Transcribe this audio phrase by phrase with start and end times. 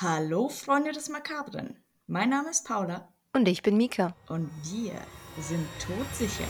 [0.00, 1.76] Hallo Freunde des Makabren.
[2.06, 4.14] Mein Name ist Paula Und ich bin Mika.
[4.28, 4.92] und wir
[5.42, 6.44] sind todsicher.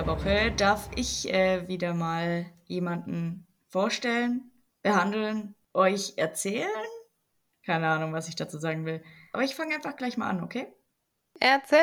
[0.00, 4.50] Dieser Woche darf ich äh, wieder mal jemanden vorstellen,
[4.80, 6.70] behandeln, euch erzählen.
[7.66, 9.02] Keine Ahnung, was ich dazu sagen will.
[9.34, 10.72] Aber ich fange einfach gleich mal an, okay?
[11.38, 11.80] Erzähl!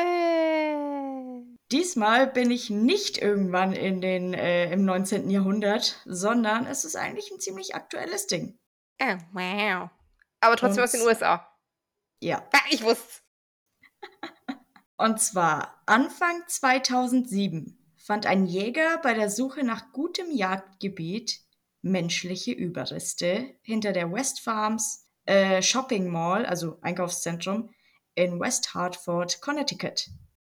[1.72, 5.30] Diesmal bin ich nicht irgendwann in den, äh, im 19.
[5.30, 8.58] Jahrhundert, sondern es ist eigentlich ein ziemlich aktuelles Ding.
[9.00, 9.90] Oh, wow.
[10.40, 11.48] Aber trotzdem Und- aus den USA.
[12.20, 12.50] Ja.
[12.52, 13.22] Ah, ich wusste
[14.98, 17.77] Und zwar Anfang 2007
[18.08, 21.42] fand ein Jäger bei der Suche nach gutem Jagdgebiet
[21.82, 27.70] menschliche Überreste hinter der West Farms äh, Shopping Mall, also Einkaufszentrum,
[28.16, 30.08] in West Hartford, Connecticut.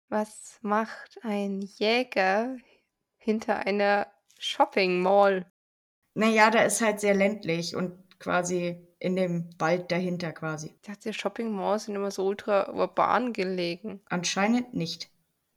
[0.07, 2.57] Was macht ein Jäger
[3.17, 4.05] hinter einer
[4.37, 5.51] Shopping Mall?
[6.13, 10.75] Naja, da ist halt sehr ländlich und quasi in dem Wald dahinter quasi.
[10.75, 14.01] Ich dachte, Shopping Malls sind immer so ultra urban gelegen.
[14.05, 15.09] Anscheinend nicht.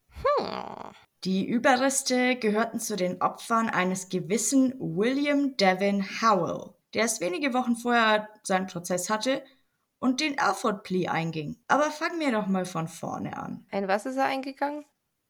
[0.08, 0.94] Hm.
[1.24, 7.76] Die Überreste gehörten zu den Opfern eines gewissen William Devin Howell, der erst wenige Wochen
[7.76, 9.42] vorher seinen Prozess hatte
[9.98, 11.58] und den Alford Plea einging.
[11.68, 13.66] Aber fangen wir doch mal von vorne an.
[13.70, 14.86] Ein was ist er eingegangen?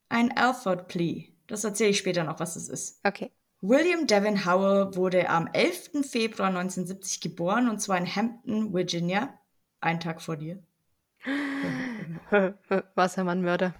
[0.08, 1.32] Ein Alford Plea.
[1.48, 3.00] Das erzähle ich später noch, was es ist.
[3.04, 3.32] Okay.
[3.60, 6.08] William Devin Howell wurde am 11.
[6.08, 9.34] Februar 1970 geboren und zwar in Hampton, Virginia.
[9.80, 10.62] Einen Tag vor dir.
[12.94, 13.74] Wassermannmörder.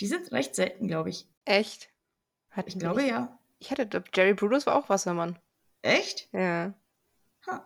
[0.00, 1.28] Die sind recht selten, glaube ich.
[1.44, 1.90] Echt?
[2.50, 3.38] Hat Ich glaube ja.
[3.58, 5.38] Ich hatte, Jerry Brutus war auch Wassermann.
[5.82, 6.28] Echt?
[6.32, 6.74] Ja.
[7.46, 7.60] Huh.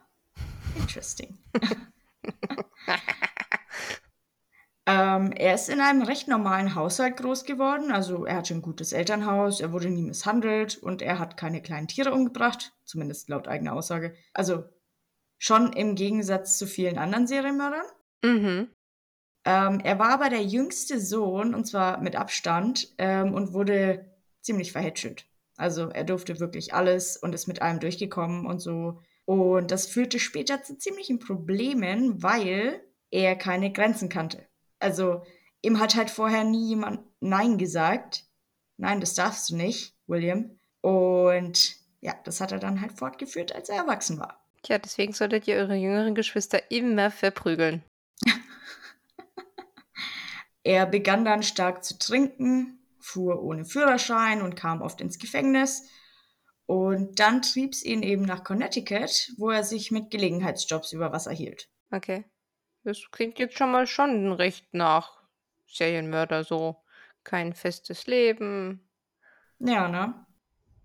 [0.76, 1.38] Interesting.
[4.86, 7.90] ähm, er ist in einem recht normalen Haushalt groß geworden.
[7.90, 11.88] Also er hatte ein gutes Elternhaus, er wurde nie misshandelt und er hat keine kleinen
[11.88, 14.14] Tiere umgebracht, zumindest laut eigener Aussage.
[14.34, 14.64] Also
[15.38, 17.86] schon im Gegensatz zu vielen anderen Serienmördern.
[18.22, 18.68] Mhm.
[19.48, 24.04] Ähm, er war aber der jüngste Sohn, und zwar mit Abstand, ähm, und wurde
[24.42, 25.24] ziemlich verhätschelt.
[25.56, 29.00] Also er durfte wirklich alles und ist mit allem durchgekommen und so.
[29.24, 34.46] Und das führte später zu ziemlichen Problemen, weil er keine Grenzen kannte.
[34.80, 35.22] Also
[35.62, 38.24] ihm hat halt vorher nie jemand Nein gesagt.
[38.76, 40.58] Nein, das darfst du nicht, William.
[40.82, 44.44] Und ja, das hat er dann halt fortgeführt, als er erwachsen war.
[44.62, 47.82] Tja, deswegen solltet ihr eure jüngeren Geschwister immer verprügeln.
[50.68, 55.88] Er begann dann stark zu trinken, fuhr ohne Führerschein und kam oft ins Gefängnis.
[56.66, 61.70] Und dann trieb's ihn eben nach Connecticut, wo er sich mit Gelegenheitsjobs über Wasser hielt.
[61.90, 62.26] Okay.
[62.84, 65.22] Das klingt jetzt schon mal schon recht nach
[65.66, 66.84] Serienmörder so.
[67.24, 68.86] Kein festes Leben.
[69.60, 70.26] Ja, ne?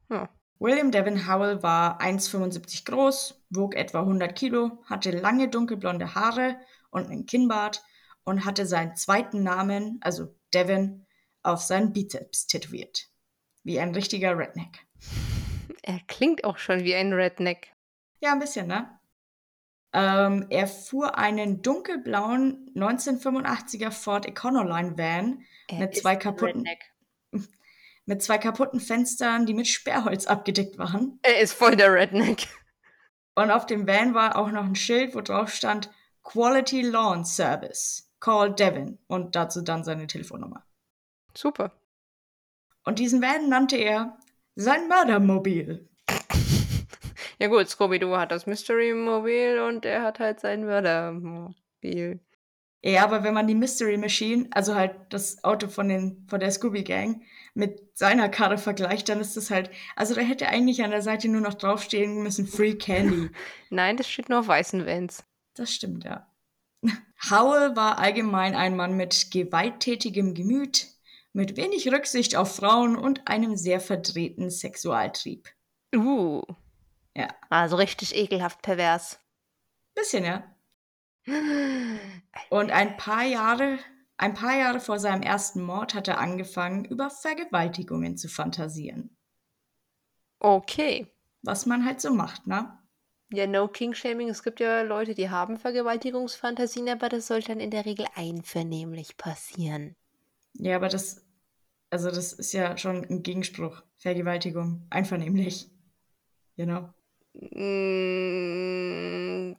[0.09, 0.29] Ja.
[0.59, 6.55] William Devin Howell war 1,75 groß, wog etwa 100 Kilo, hatte lange dunkelblonde Haare
[6.89, 7.83] und einen Kinnbart
[8.25, 11.05] und hatte seinen zweiten Namen, also Devin,
[11.41, 13.09] auf seinen Bizeps tätowiert.
[13.63, 14.85] Wie ein richtiger Redneck.
[15.81, 17.73] Er klingt auch schon wie ein Redneck.
[18.19, 18.89] Ja, ein bisschen, ne?
[19.93, 26.65] Ähm, er fuhr einen dunkelblauen 1985er Ford Econoline Van Er Mit zwei kaputten-
[28.05, 31.19] mit zwei kaputten Fenstern, die mit Sperrholz abgedeckt waren.
[31.21, 32.47] Er ist voll der Redneck.
[33.35, 35.91] Und auf dem Van war auch noch ein Schild, wo drauf stand
[36.23, 38.09] Quality Lawn Service.
[38.23, 38.99] Call Devin.
[39.07, 40.63] Und dazu dann seine Telefonnummer.
[41.35, 41.73] Super.
[42.85, 44.17] Und diesen Van nannte er
[44.55, 45.89] sein Mördermobil.
[47.39, 52.21] Ja gut, Scooby-Doo hat das Mystery-Mobil und er hat halt sein Mördermobil.
[52.81, 56.51] Ja, aber wenn man die Mystery Machine, also halt das Auto von, den, von der
[56.51, 57.23] Scooby Gang,
[57.53, 61.27] mit seiner Karre vergleicht, dann ist das halt, also da hätte eigentlich an der Seite
[61.27, 63.29] nur noch draufstehen müssen Free Candy.
[63.69, 65.25] Nein, das steht nur auf weißen Vans.
[65.55, 66.27] Das stimmt, ja.
[67.29, 70.87] Howell war allgemein ein Mann mit gewalttätigem Gemüt,
[71.31, 75.49] mit wenig Rücksicht auf Frauen und einem sehr verdrehten Sexualtrieb.
[75.95, 76.41] Uh.
[77.15, 77.27] Ja.
[77.49, 79.19] Also richtig ekelhaft pervers.
[79.95, 80.43] Bisschen, ja.
[82.49, 83.77] Und ein paar Jahre,
[84.17, 89.15] ein paar Jahre vor seinem ersten Mord hat er angefangen, über Vergewaltigungen zu fantasieren.
[90.39, 91.07] Okay.
[91.43, 92.77] Was man halt so macht, ne?
[93.33, 94.29] Ja, no King-Shaming.
[94.29, 99.17] Es gibt ja Leute, die haben Vergewaltigungsfantasien, aber das soll dann in der Regel einvernehmlich
[99.17, 99.95] passieren.
[100.53, 101.23] Ja, aber das
[101.91, 103.83] Also das ist ja schon ein Gegenspruch.
[103.97, 105.71] Vergewaltigung, einvernehmlich.
[106.57, 106.93] Genau.
[107.33, 108.75] Mm,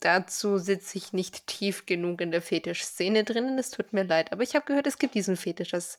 [0.00, 3.58] dazu sitze ich nicht tief genug in der Fetischszene drinnen.
[3.58, 4.32] Es tut mir leid.
[4.32, 5.98] Aber ich habe gehört, es gibt diesen Fetisch, dass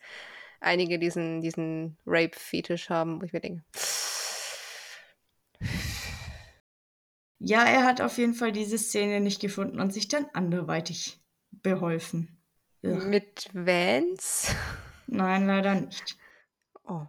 [0.61, 3.63] einige diesen, diesen Rape-Fetisch haben, wo ich mir denke.
[7.39, 11.19] Ja, er hat auf jeden Fall diese Szene nicht gefunden und sich dann anderweitig
[11.51, 12.37] beholfen.
[12.83, 13.05] Ugh.
[13.07, 14.53] Mit Vans?
[15.07, 16.17] Nein, leider nicht.
[16.85, 17.01] Oh.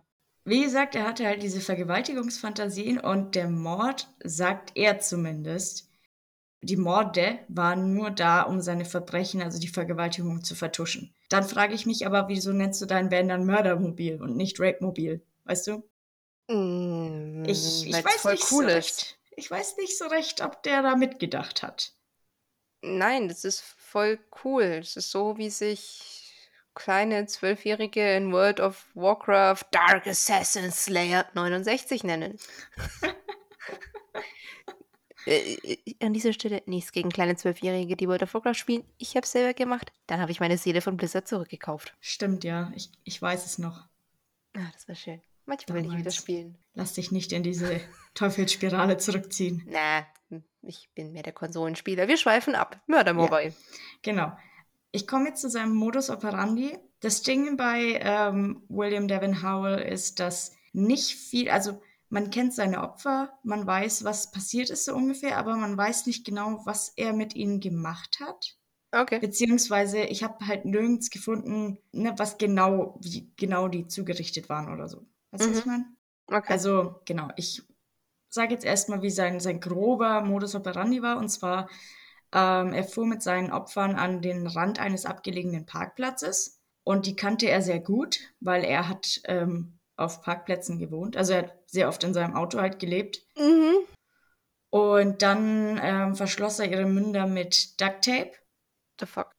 [0.45, 5.91] Wie gesagt, er hatte halt diese Vergewaltigungsfantasien und der Mord, sagt er zumindest,
[6.63, 11.15] die Morde waren nur da, um seine Verbrechen, also die Vergewaltigung, zu vertuschen.
[11.29, 15.21] Dann frage ich mich aber, wieso nennst du dein Van dann Mördermobil und nicht Rape-Mobil?
[15.45, 15.83] Weißt du?
[16.49, 18.75] Mm, Ich, ich weiß voll nicht cool so ist.
[18.77, 19.19] recht.
[19.37, 21.93] Ich weiß nicht so recht, ob der da mitgedacht hat.
[22.83, 24.81] Nein, das ist voll cool.
[24.81, 26.33] Das ist so, wie sich
[26.75, 32.39] kleine Zwölfjährige in World of Warcraft Dark Assassin Slayer 69 nennen.
[35.27, 38.85] Äh, äh, An dieser Stelle nichts gegen kleine Zwölfjährige, die World of Warcraft spielen.
[38.97, 39.93] Ich habe es selber gemacht.
[40.07, 41.97] Dann habe ich meine Seele von Blizzard zurückgekauft.
[42.01, 42.73] Stimmt, ja.
[42.77, 43.89] Ich, ich weiß es noch.
[44.57, 45.21] Ah, das war schön.
[45.47, 46.17] Manchmal will ich wieder Damals.
[46.17, 46.59] spielen.
[46.75, 47.81] Lass dich nicht in diese
[48.15, 49.65] Teufelsspirale zurückziehen.
[49.67, 50.07] Na,
[50.63, 52.09] ich bin mehr der Konsolenspieler.
[52.09, 52.81] Wir schweifen ab.
[52.87, 53.55] Murder Mobile.
[54.03, 54.37] Genau.
[54.91, 56.77] Ich komme jetzt zu seinem Modus operandi.
[57.01, 62.83] Das Ding bei ähm, William Devin Howell ist, dass nicht viel, also man kennt seine
[62.83, 67.13] Opfer, man weiß, was passiert ist so ungefähr, aber man weiß nicht genau, was er
[67.13, 68.57] mit ihnen gemacht hat.
[68.93, 69.19] Okay.
[69.19, 74.89] Beziehungsweise ich habe halt nirgends gefunden, ne, was genau, wie genau die zugerichtet waren oder
[74.89, 75.05] so.
[75.39, 75.59] Weißt du, was Mhm.
[75.61, 75.85] ich meine?
[76.29, 76.53] okay.
[76.53, 77.63] Also, genau, ich
[78.29, 81.19] sage jetzt erstmal, wie sein, sein grober Modus operandi war.
[81.19, 81.69] Und zwar,
[82.33, 86.61] ähm, er fuhr mit seinen Opfern an den Rand eines abgelegenen Parkplatzes.
[86.85, 91.17] Und die kannte er sehr gut, weil er hat ähm, auf Parkplätzen gewohnt.
[91.17, 93.25] Also er hat sehr oft in seinem Auto halt gelebt.
[93.37, 93.77] mhm.
[94.71, 98.33] Und dann ähm, verschloss er ihre Münder mit Duct Tape.
[99.01, 99.36] The fuck.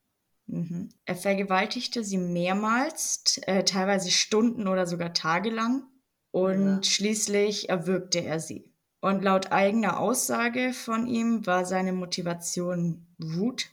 [0.48, 0.90] Mhm.
[1.06, 5.84] Er vergewaltigte sie mehrmals, äh, teilweise Stunden oder sogar tagelang.
[6.32, 8.74] Und schließlich erwürgte er sie.
[9.00, 13.70] Und laut eigener Aussage von ihm war seine Motivation Wut,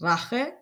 [0.00, 0.52] Rache,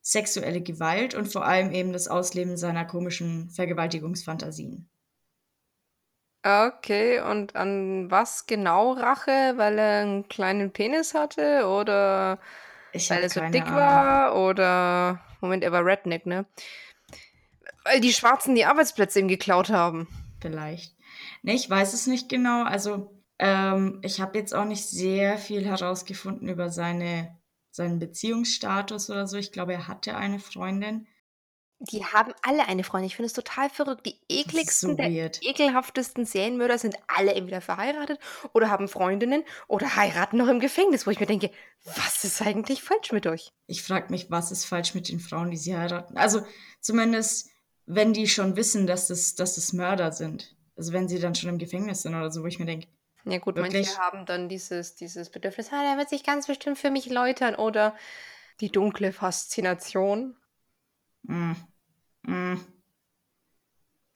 [0.00, 4.88] sexuelle Gewalt und vor allem eben das Ausleben seiner komischen Vergewaltigungsfantasien.
[6.42, 9.52] Okay, und an was genau Rache?
[9.56, 12.38] Weil er einen kleinen Penis hatte oder
[12.92, 13.76] Ich weil er so dick Ahnung.
[13.76, 16.46] war oder Moment, er war Redneck, ne?
[17.84, 20.08] Weil die Schwarzen die Arbeitsplätze ihm geklaut haben.
[20.40, 20.96] Vielleicht.
[21.42, 22.64] Nee, ich weiß es nicht genau.
[22.64, 27.38] Also, ähm, ich habe jetzt auch nicht sehr viel herausgefunden über seine,
[27.70, 29.38] seinen Beziehungsstatus oder so.
[29.38, 31.06] Ich glaube, er hatte eine Freundin.
[31.80, 33.06] Die haben alle eine Freundin.
[33.08, 34.06] Ich finde es total verrückt.
[34.06, 35.40] Die Das ist ekligsten, so der weird.
[35.40, 38.18] ekelhaftesten Serienmörder sind alle entweder verheiratet
[38.52, 41.50] oder haben Freundinnen oder heiraten noch im Gefängnis, wo ich mir denke,
[41.84, 43.52] was ist eigentlich falsch mit euch?
[43.66, 46.16] Ich frage mich, was ist falsch mit den Frauen, die sie heiraten?
[46.18, 46.44] Also,
[46.80, 47.48] zumindest,
[47.86, 50.56] wenn die schon wissen, dass es, dass es Mörder sind.
[50.76, 52.88] Also, wenn sie dann schon im Gefängnis sind oder so, wo ich mir denke,
[53.24, 53.86] Ja gut, Wirklich?
[53.86, 57.54] manche haben dann dieses, dieses Bedürfnis, ah, der wird sich ganz bestimmt für mich läutern
[57.54, 57.94] oder
[58.60, 60.36] die dunkle Faszination.
[62.22, 62.56] Mm,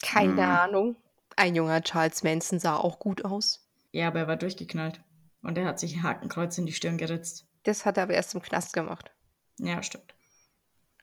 [0.03, 0.39] Keine Hm.
[0.51, 0.97] Ahnung.
[1.37, 3.67] Ein junger Charles Manson sah auch gut aus.
[3.93, 5.01] ja, aber er war durchgeknallt.
[5.43, 7.47] Und er hat sich ein Hakenkreuz in die Stirn geritzt.
[7.65, 9.11] Das hat er aber erst im Knast gemacht.
[9.59, 10.15] Ja, stimmt.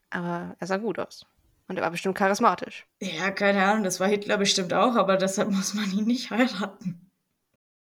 [0.09, 1.25] Aber er sah gut aus.
[1.67, 2.85] Und er war bestimmt charismatisch.
[3.01, 7.11] Ja, keine Ahnung, das war Hitler bestimmt auch, aber deshalb muss man ihn nicht heiraten.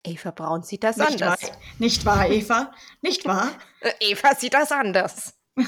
[0.04, 1.52] Eva Braun sieht das Nicht wahr, anders.
[1.78, 2.72] nicht wahr, Eva?
[3.02, 3.50] Nicht wahr?
[4.00, 5.34] Eva sieht das anders.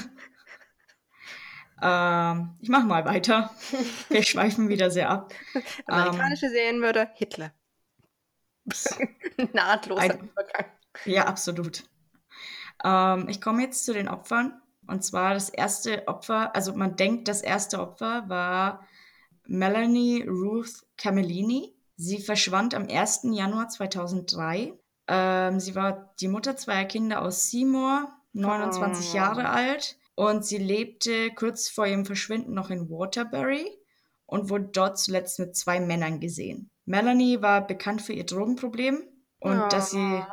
[1.81, 3.49] Ähm, ich mache mal weiter.
[4.09, 5.33] Wir schweifen wieder sehr ab.
[5.87, 7.51] Amerikanische Serienmörder, Hitler.
[9.53, 10.65] Nahtloser Ein- Übergang.
[11.05, 11.83] Ja, absolut.
[12.83, 14.61] Ähm, ich komme jetzt zu den Opfern.
[14.87, 18.85] Und zwar das erste Opfer, also man denkt, das erste Opfer war
[19.47, 21.75] Melanie Ruth Camellini.
[21.97, 23.21] Sie verschwand am 1.
[23.31, 24.73] Januar 2003.
[25.07, 29.15] Ähm, sie war die Mutter zweier Kinder aus Seymour, 29 Oh.
[29.17, 29.97] Jahre alt.
[30.15, 33.69] Und sie lebte kurz vor ihrem Verschwinden noch in Waterbury
[34.25, 36.69] und wurde dort zuletzt mit zwei Männern gesehen.
[36.85, 39.03] Melanie war bekannt für ihr Drogenproblem
[39.39, 40.23] und dass sie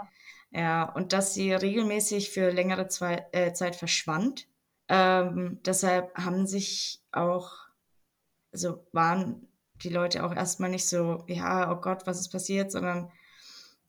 [0.53, 4.47] ja, und dass sie regelmäßig für längere Zwei äh, Zeit verschwand.
[4.89, 7.53] Ähm, deshalb haben sich auch,
[8.53, 9.49] also waren
[9.83, 13.11] die Leute auch erstmal nicht so, ja, oh Gott, was ist passiert, sondern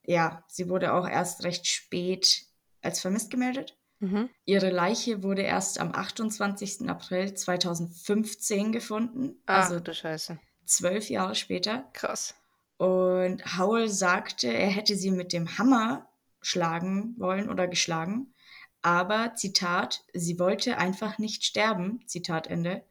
[0.06, 2.46] ja, sie wurde auch erst recht spät
[2.82, 3.78] als vermisst gemeldet.
[4.04, 4.30] Mhm.
[4.46, 6.90] Ihre Leiche wurde erst am 28.
[6.90, 9.42] April 2015 gefunden.
[9.46, 10.38] Ach Also du Scheiße.
[10.66, 11.90] zwölf Jahre später.
[11.94, 12.36] Krass.
[12.78, 16.10] Und Howell sagte, er hätte sie mit dem Hammer
[16.42, 18.34] schlagen wollen oder geschlagen.
[18.82, 22.84] Aber, Zitat, sie wollte einfach nicht sterben, Zitat Ende.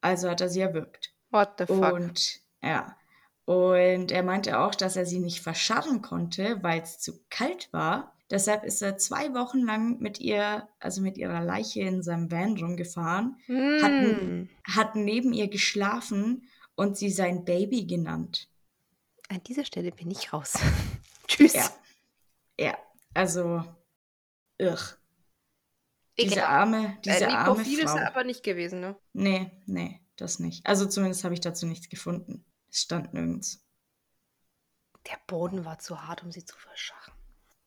[0.00, 1.12] Also hat er sie erwürgt.
[1.30, 1.92] What the fuck?
[1.92, 2.96] Und ja.
[3.44, 8.13] Und er meinte auch, dass er sie nicht verscharren konnte, weil es zu kalt war.
[8.34, 12.56] Deshalb ist er zwei Wochen lang mit ihr, also mit ihrer Leiche in seinem Van
[12.58, 13.36] rumgefahren,
[13.80, 14.48] hat, Mm.
[14.64, 16.42] hat neben ihr geschlafen
[16.74, 18.48] und sie sein Baby genannt.
[19.28, 20.54] An dieser Stelle bin ich raus.
[21.28, 21.52] Tschüss.
[21.52, 21.70] Ja.
[22.58, 22.78] Ja,
[23.14, 23.64] also,
[24.58, 24.80] irr.
[26.18, 27.96] Diese arme, diese äh, arme ist Frau.
[27.96, 28.96] er aber nicht gewesen, ne?
[29.12, 30.66] Nee, nee, das nicht.
[30.66, 32.44] Also zumindest habe ich dazu nichts gefunden.
[32.68, 33.64] Es stand nirgends.
[35.06, 37.13] Der Boden war zu hart, um sie zu verscharren.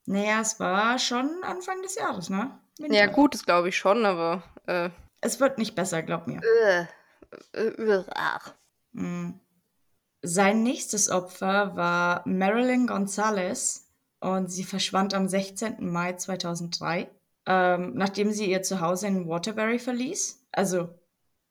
[0.07, 2.57] Naja, es war schon Anfang des Jahres, ne?
[2.79, 2.95] Winter.
[2.97, 4.41] Ja, gut, das glaube ich schon, aber.
[4.65, 4.89] Äh,
[5.21, 6.39] Es wird nicht besser, glaub mir.
[6.43, 6.85] äh,
[7.53, 8.53] äh, äh, ach.
[8.93, 9.39] Mhm.
[10.21, 15.91] Sein nächstes Opfer war Marilyn Gonzalez und sie verschwand am 16.
[15.91, 17.09] Mai 2003,
[17.45, 20.47] ähm, nachdem sie ihr Zuhause in Waterbury verließ.
[20.51, 20.89] Also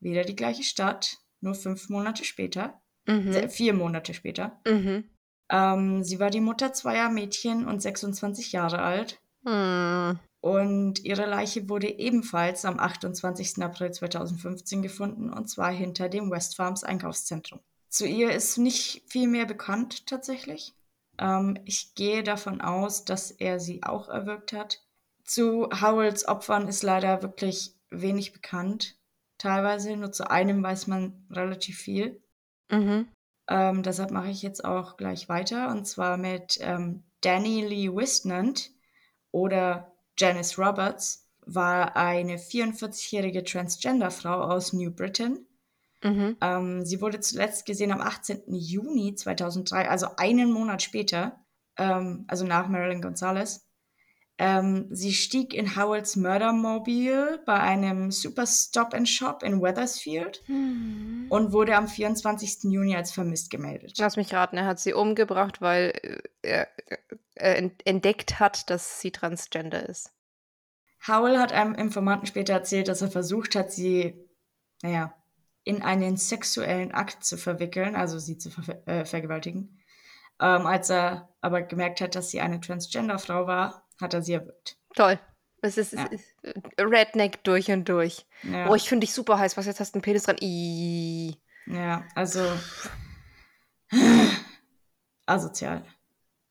[0.01, 3.49] wieder die gleiche Stadt, nur fünf Monate später, äh, Mhm.
[3.51, 4.61] vier Monate später.
[4.67, 5.11] Mhm.
[5.51, 9.21] Ähm, sie war die Mutter zweier Mädchen und 26 Jahre alt.
[9.45, 10.19] Hm.
[10.41, 13.63] Und ihre Leiche wurde ebenfalls am 28.
[13.63, 17.61] April 2015 gefunden, und zwar hinter dem West Farms Einkaufszentrum.
[17.89, 20.75] Zu ihr ist nicht viel mehr bekannt tatsächlich.
[21.19, 24.83] Ähm, ich gehe davon aus, dass er sie auch erwürgt hat.
[25.25, 28.97] Zu Howells Opfern ist leider wirklich wenig bekannt.
[29.39, 32.21] Teilweise nur zu einem weiß man relativ viel.
[32.71, 33.09] Mhm.
[33.49, 38.71] Ähm, deshalb mache ich jetzt auch gleich weiter und zwar mit ähm, Danny Lee Wisnant
[39.31, 45.47] oder Janice Roberts war eine 44-jährige Transgender-Frau aus New Britain.
[46.03, 46.37] Mhm.
[46.41, 48.43] Ähm, sie wurde zuletzt gesehen am 18.
[48.49, 51.45] Juni 2003, also einen Monat später,
[51.77, 53.66] ähm, also nach Marilyn Gonzalez.
[54.39, 61.27] Ähm, sie stieg in Howells Mördermobil bei einem Super Stop and Shop in Weathersfield Hm.
[61.31, 62.65] und wurde am 24.
[62.65, 63.95] Juni als vermisst gemeldet.
[63.99, 66.69] Lass mich raten, er hat sie umgebracht, weil äh, er,
[67.35, 70.13] er ent- entdeckt hat, dass sie transgender ist.
[71.07, 74.15] Howell hat einem Informanten später erzählt, dass er versucht hat, sie,
[74.83, 75.15] naja,
[75.65, 79.79] in einen sexuellen Akt zu verwickeln, also sie zu ver äh, vergewaltigen.
[80.41, 84.77] Ähm, als er aber gemerkt hat, dass sie eine Transgender-Frau war, hat er sie erwürgt.
[84.95, 85.19] Toll.
[85.63, 86.07] Es ist, Ja.
[86.13, 88.27] es ist äh, Redneck durch und durch.
[88.43, 89.57] Ja, Oh, ich finde dich super heiß.
[89.57, 90.37] Was jetzt hast du einen Penis dran?
[90.41, 91.37] Ih.
[91.67, 92.41] ja also
[95.27, 95.83] asozial.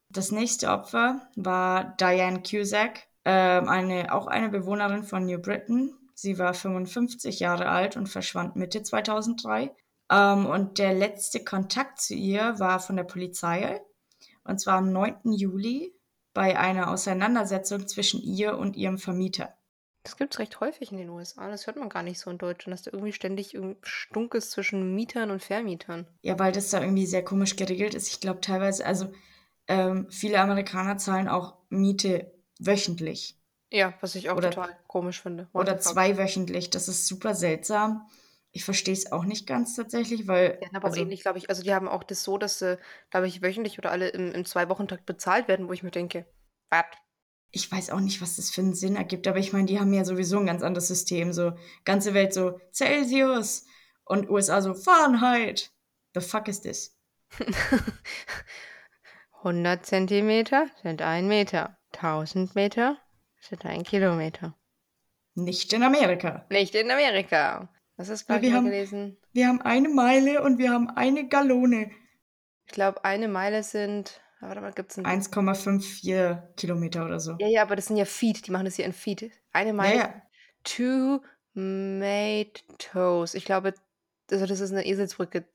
[0.09, 5.93] Das nächste Opfer war Diane Cusack, ähm, eine, auch eine Bewohnerin von New Britain.
[6.13, 9.75] Sie war 55 Jahre alt und verschwand Mitte 2003.
[10.11, 13.81] Ähm, und der letzte Kontakt zu ihr war von der Polizei.
[14.43, 15.33] Und zwar am 9.
[15.33, 15.93] Juli
[16.35, 19.55] bei einer Auseinandersetzung zwischen ihr und ihrem Vermieter.
[20.03, 21.49] Das gibt es recht häufig in den USA.
[21.49, 24.93] Das hört man gar nicht so in Deutschland, dass da irgendwie ständig Stunk ist zwischen
[24.93, 26.05] Mietern und Vermietern.
[26.21, 28.09] Ja, weil das da irgendwie sehr komisch geregelt ist.
[28.09, 29.11] Ich glaube teilweise, also
[29.67, 33.39] ähm, viele Amerikaner zahlen auch Miete wöchentlich
[33.71, 35.47] Ja, was ich auch Oder- total komisch finde.
[35.53, 36.69] What oder zweiwöchentlich.
[36.69, 38.07] Das ist super seltsam.
[38.55, 41.49] Ich verstehe es auch nicht ganz tatsächlich, weil Die haben aber also, ähnlich, glaube ich.
[41.49, 44.45] Also die haben auch das so, dass sie, glaube ich, wöchentlich oder alle im, im
[44.45, 46.25] Zwei-Wochen-Takt bezahlt werden, wo ich mir denke,
[46.69, 46.85] was?
[47.51, 49.93] ich weiß auch nicht, was das für einen Sinn ergibt, aber ich meine, die haben
[49.93, 51.33] ja sowieso ein ganz anderes System.
[51.33, 51.51] So,
[51.83, 53.65] ganze Welt so Celsius
[54.05, 55.71] und USA so Fahrenheit.
[56.13, 56.97] The fuck is this?
[59.43, 61.77] 100 Zentimeter sind ein Meter.
[61.93, 62.97] 1000 Meter
[63.41, 64.57] sind ein Kilometer.
[65.35, 66.45] Nicht in Amerika.
[66.49, 67.69] Nicht in Amerika.
[67.97, 69.17] Das ist, Ja, mal haben- gelesen.
[69.31, 71.91] Wir haben eine Meile und wir haben eine Gallone.
[72.65, 74.21] Ich glaube, eine Meile sind.
[74.41, 75.05] ah, Warte mal, gibt es ein.
[75.05, 77.35] 1,54 Kilometer oder so.
[77.39, 78.47] Ja, ja, aber das sind ja Feet.
[78.47, 79.31] Die machen das hier in Feet.
[79.53, 79.97] Eine Meile.
[79.97, 80.21] ja.
[80.63, 81.21] Two
[81.53, 83.33] Tomatoes.
[83.35, 83.73] Ich glaube,
[84.31, 85.45] also das ist eine Eselsbrücke.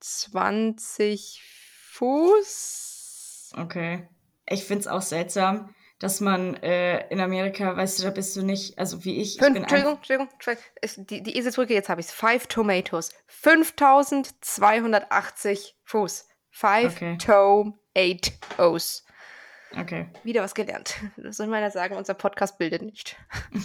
[0.00, 1.42] 2820
[1.92, 3.52] Fuß.
[3.56, 4.08] Okay.
[4.48, 8.42] Ich finde es auch seltsam, dass man äh, in Amerika, weißt du, da bist du
[8.42, 10.64] nicht, also wie ich, ich Fünf, bin Entschuldigung, Entschuldigung, Entschuldigung.
[11.08, 12.12] Die, die Eselsbrücke, jetzt habe ich es.
[12.12, 13.10] Five Tomatoes.
[13.26, 16.28] 5280 Fuß.
[16.50, 17.18] Five Okay.
[17.18, 19.04] Tomatoes.
[19.76, 20.06] Okay.
[20.22, 20.94] Wieder was gelernt.
[21.16, 23.16] Das soll meiner sagen, unser Podcast bildet nicht.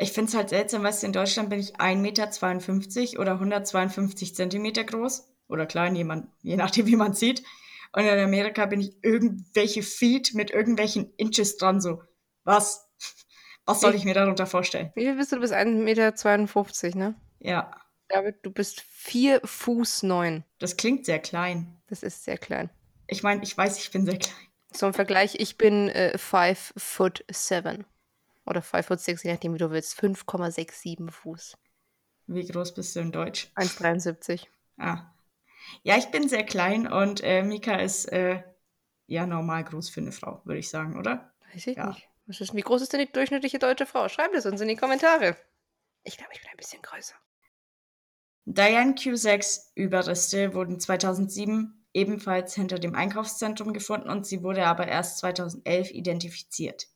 [0.00, 2.30] Ich finde es halt seltsam, weißt du, in Deutschland bin ich 1,52 Meter
[3.20, 7.42] oder 152 Zentimeter groß oder klein, jemand, je nachdem, wie man sieht.
[7.92, 12.02] Und in Amerika bin ich irgendwelche Feet mit irgendwelchen Inches dran, so.
[12.44, 12.88] Was?
[13.66, 14.90] Was soll Ich- mir darunter vorstellen?
[14.94, 15.36] Wie viel bist du?
[15.36, 17.14] Du bist 1,52 Meter, ne?
[17.40, 17.70] Ja,
[18.08, 20.44] David, du bist 4 Fuß 9.
[20.58, 21.76] das klingt sehr klein.
[21.88, 22.70] Das ist sehr klein.
[23.06, 24.34] Ich meine, ich weiß, ich bin sehr klein.
[24.72, 27.84] Zum Vergleich, ich bin 5 foot 7.
[28.46, 29.98] Oder 5 foot 6, je nachdem, wie du willst.
[30.00, 31.56] 5,67 Fuß.
[32.26, 33.50] Wie groß bist du in Deutsch?
[33.56, 34.46] 1,73.
[34.78, 35.02] Ah.
[35.82, 38.42] Ja, ich bin sehr klein und äh, Mika ist äh,
[39.06, 41.32] ja normal groß für eine Frau, würde ich sagen, oder?
[41.52, 41.86] Weiß ich Ja.
[41.88, 42.08] nicht.
[42.26, 44.08] Was ist, wie groß ist denn die durchschnittliche deutsche Frau?
[44.08, 45.36] Schreibt es uns in die Kommentare.
[46.04, 47.14] Ich glaube, ich bin ein bisschen größer.
[48.44, 55.18] Diane Cusacks Überreste wurden 2007 ebenfalls hinter dem Einkaufszentrum gefunden und sie wurde aber erst
[55.18, 56.88] 2011 identifiziert.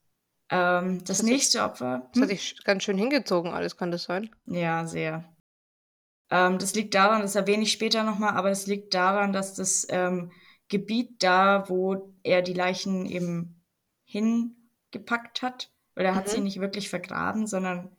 [0.50, 2.10] Ähm, das Das nächste Opfer.
[2.12, 4.30] Das hat sich ganz schön hingezogen, alles kann das sein.
[4.46, 5.24] Ja, sehr.
[6.32, 9.86] Ähm, das liegt daran, das erwähne ich später nochmal, aber das liegt daran, dass das
[9.90, 10.32] ähm,
[10.68, 13.62] Gebiet da, wo er die Leichen eben
[14.06, 16.30] hingepackt hat, weil er hat Mhm.
[16.30, 17.96] sie nicht wirklich vergraben, sondern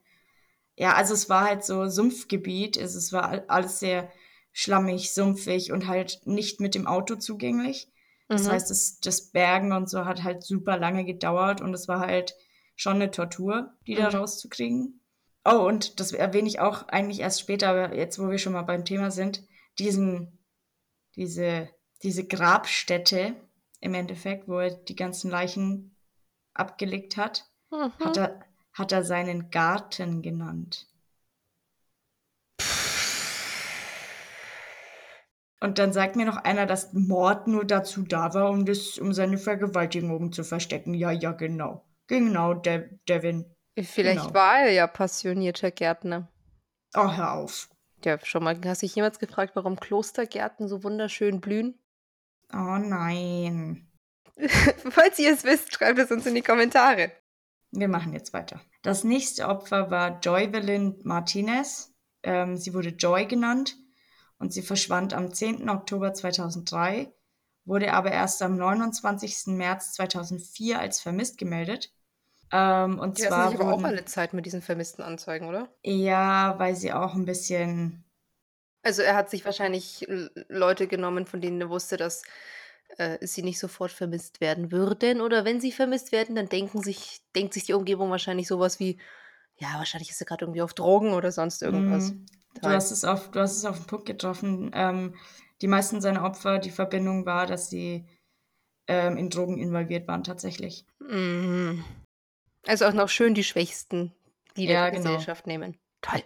[0.78, 4.12] ja, also es war halt so Sumpfgebiet, es, es war all- alles sehr
[4.52, 7.92] schlammig, sumpfig und halt nicht mit dem Auto zugänglich.
[8.34, 8.50] Das Mhm.
[8.50, 12.36] heißt, das, das Bergen und so hat halt super lange gedauert und es war halt
[12.76, 14.10] schon eine Tortur, die da Mhm.
[14.10, 15.00] rauszukriegen.
[15.46, 18.62] Oh, und das erwähne ich auch eigentlich erst später, aber jetzt, wo wir schon mal
[18.62, 19.44] beim Thema sind,
[19.78, 20.40] diesen,
[21.16, 21.70] diese,
[22.02, 23.36] diese Grabstätte
[23.82, 25.96] im Endeffekt, wo er die ganzen Leichen
[26.54, 27.92] abgelegt hat, Mhm.
[28.06, 28.40] hat er,
[28.74, 30.88] hat er seinen Garten genannt.
[35.60, 39.14] Und dann sagt mir noch einer, dass Mord nur dazu da war, um, das, um
[39.14, 40.94] seine Vergewaltigung zu verstecken.
[40.94, 41.86] Ja, ja, genau.
[42.08, 43.46] Genau, De Devin.
[43.82, 44.34] Vielleicht Genau.
[44.34, 46.28] war er ja passionierter Gärtner.
[46.96, 47.70] Oh, hör auf.
[48.06, 51.80] Ja, schon mal, hast du dich jemals gefragt, warum Klostergärten so wunderschön blühen?
[52.54, 53.88] Oh nein.
[54.90, 57.12] Falls ihr es wisst, schreibt es uns in die Kommentare.
[57.72, 58.62] Wir machen jetzt weiter.
[58.84, 61.94] Das nächste Opfer war Joyvelyn Martinez.
[62.22, 63.76] Ähm, sie wurde Joy genannt
[64.38, 65.68] und sie verschwand am 10.
[65.70, 67.12] Oktober 2003,
[67.66, 69.48] wurde aber erst am 29.
[69.48, 71.92] März 2004 als vermisst gemeldet.
[72.52, 75.70] Ähm, und Die zwar sich aber auch wurden, alle Zeit mit diesen vermissten Anzeigen, oder?
[75.84, 78.04] ja, weil sie auch ein bisschen,
[78.84, 80.06] Also er hat sich wahrscheinlich
[80.50, 82.24] Leute genommen, von denen er wusste, dass
[82.98, 85.22] äh, sie nicht sofort vermisst werden würden.
[85.22, 89.00] Oder wenn sie vermisst werden, dann denken sich, denkt sich die Umgebung wahrscheinlich sowas wie,
[89.58, 92.12] ja, wahrscheinlich ist er gerade irgendwie auf Drogen oder sonst irgendwas.
[92.12, 92.26] Mm,
[92.62, 94.72] du hast es auf, du hast es auf den Punkt getroffen.
[94.74, 95.16] Ähm,
[95.62, 98.06] die meisten seiner Opfer, die Verbindung war, dass sie
[98.88, 100.86] ähm, in Drogen involviert waren tatsächlich.
[101.00, 101.86] Mhm.
[102.66, 104.14] Also auch noch schön die Schwächsten,
[104.58, 105.04] die Ja, der genau.
[105.12, 105.78] Gesellschaft nehmen.
[106.02, 106.24] Toll.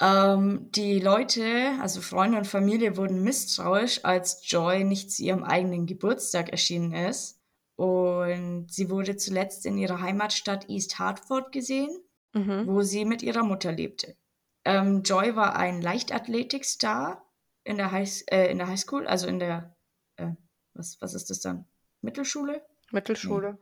[0.00, 5.86] Ähm, die Leute, also Freunde und Familie, wurden misstrauisch, als Joy nicht zu ihrem eigenen
[5.86, 7.40] Geburtstag erschienen ist.
[7.76, 11.90] Und sie wurde zuletzt in ihrer Heimatstadt East Hartford gesehen,
[12.34, 12.66] Mhm.
[12.66, 14.16] wo sie mit ihrer Mutter lebte.
[14.64, 17.24] Ähm, Joy war ein Leichtathletikstar
[17.64, 19.76] in der, High, äh, in der Highschool, also in der,
[20.16, 20.32] äh,
[20.74, 21.66] was, was ist das dann?
[22.00, 22.64] Mittelschule?
[22.90, 23.58] Mittelschule.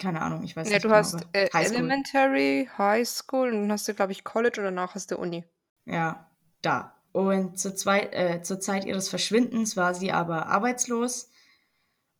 [0.00, 1.66] Keine Ahnung, ich weiß Ja, nicht du genau, hast äh, Highschool.
[1.76, 5.44] Elementary, High School und dann hast du, glaube ich, College und danach hast du Uni.
[5.86, 6.30] Ja,
[6.62, 6.94] da.
[7.12, 11.30] Und zur, zwei, äh, zur Zeit ihres Verschwindens war sie aber arbeitslos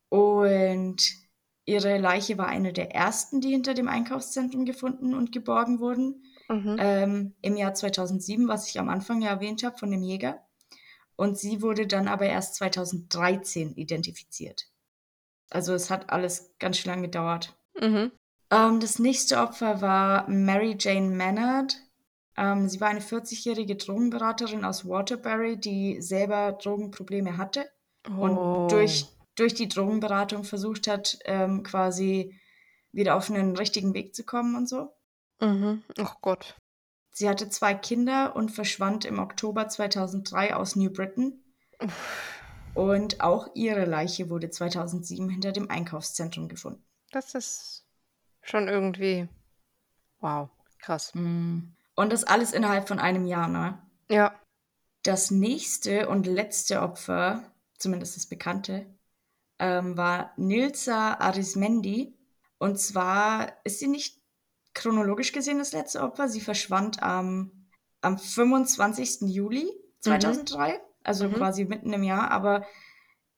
[0.09, 0.97] und
[1.65, 6.23] ihre Leiche war eine der ersten, die hinter dem Einkaufszentrum gefunden und geborgen wurden.
[6.49, 6.75] Mhm.
[6.79, 10.45] Ähm, Im Jahr 2007, was ich am Anfang ja erwähnt habe, von dem Jäger.
[11.15, 14.67] Und sie wurde dann aber erst 2013 identifiziert.
[15.49, 17.55] Also es hat alles ganz schön lange gedauert.
[17.79, 18.11] Mhm.
[18.49, 21.77] Ähm, das nächste Opfer war Mary Jane Maynard.
[22.37, 27.69] Ähm, sie war eine 40-jährige Drogenberaterin aus Waterbury, die selber Drogenprobleme hatte
[28.07, 28.67] und Oh.
[28.69, 29.05] durch,
[29.35, 32.39] durch die Drogenberatung versucht hat, ähm, quasi
[32.91, 34.93] wieder auf einen richtigen Weg zu kommen und so.
[35.39, 35.83] Mhm.
[35.99, 36.55] Ach Gott.
[37.13, 41.43] Sie hatte zwei Kinder und verschwand im Oktober 2003 aus New Britain.
[42.73, 46.85] Und auch ihre Leiche wurde 2007 hinter dem Einkaufszentrum gefunden.
[47.11, 47.85] Das ist
[48.41, 49.27] schon irgendwie.
[50.19, 50.49] Wow.
[50.79, 51.13] Krass.
[51.13, 51.59] Mm.
[51.95, 53.81] Und das alles innerhalb von einem Jahr, ne?
[54.09, 54.39] Ja.
[55.03, 57.43] Das nächste und letzte Opfer,
[57.77, 58.85] zumindest das bekannte,
[59.59, 62.17] ähm, war Nilsa Arismendi.
[62.57, 64.21] Und zwar ist sie nicht
[64.73, 66.29] chronologisch gesehen das letzte Opfer.
[66.29, 67.67] Sie verschwand am,
[68.01, 69.21] am 25.
[69.29, 69.69] Juli
[69.99, 71.33] 2003, also Mhm.
[71.33, 72.31] quasi mitten im Jahr.
[72.31, 72.65] Aber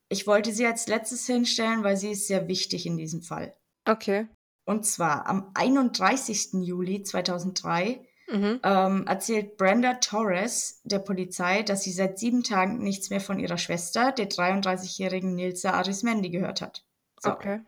[0.09, 3.55] ich wollte sie als letztes hinstellen, weil sie ist sehr wichtig in diesem Fall.
[3.85, 4.27] Okay.
[4.65, 6.63] Und zwar am 31.
[6.63, 8.61] Juli 2003 Mhm.
[8.63, 13.57] ähm, erzählt Brenda Torres der Polizei, dass sie seit sieben Tagen nichts mehr von ihrer
[13.57, 16.85] Schwester, der 33-jährigen Nilsa Arismendi, gehört hat.
[17.19, 17.31] So.
[17.31, 17.59] Okay.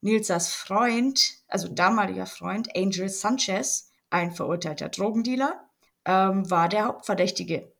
[0.00, 5.68] Nilsas Freund, also damaliger Freund, Angel Sanchez, ein verurteilter Drogendealer,
[6.04, 7.72] ähm, war der Hauptverdächtige.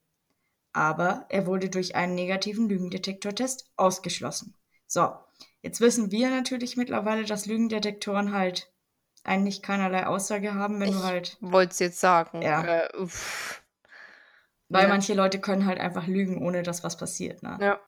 [0.73, 4.55] Aber er wurde durch einen negativen Lügendetektortest ausgeschlossen.
[4.87, 5.15] So,
[5.67, 8.73] jetzt wissen wir natürlich mittlerweile, dass Lügendetektoren halt
[9.25, 11.37] eigentlich keinerlei Aussage haben, wenn ich du halt.
[11.41, 12.41] Wollte es jetzt sagen.
[12.41, 12.63] Ja.
[12.65, 13.63] Äh, uff.
[14.69, 14.89] Weil Ja.
[14.89, 17.43] manche Leute können halt einfach lügen, ohne dass was passiert.
[17.43, 17.59] Ne?
[17.61, 17.81] Ja.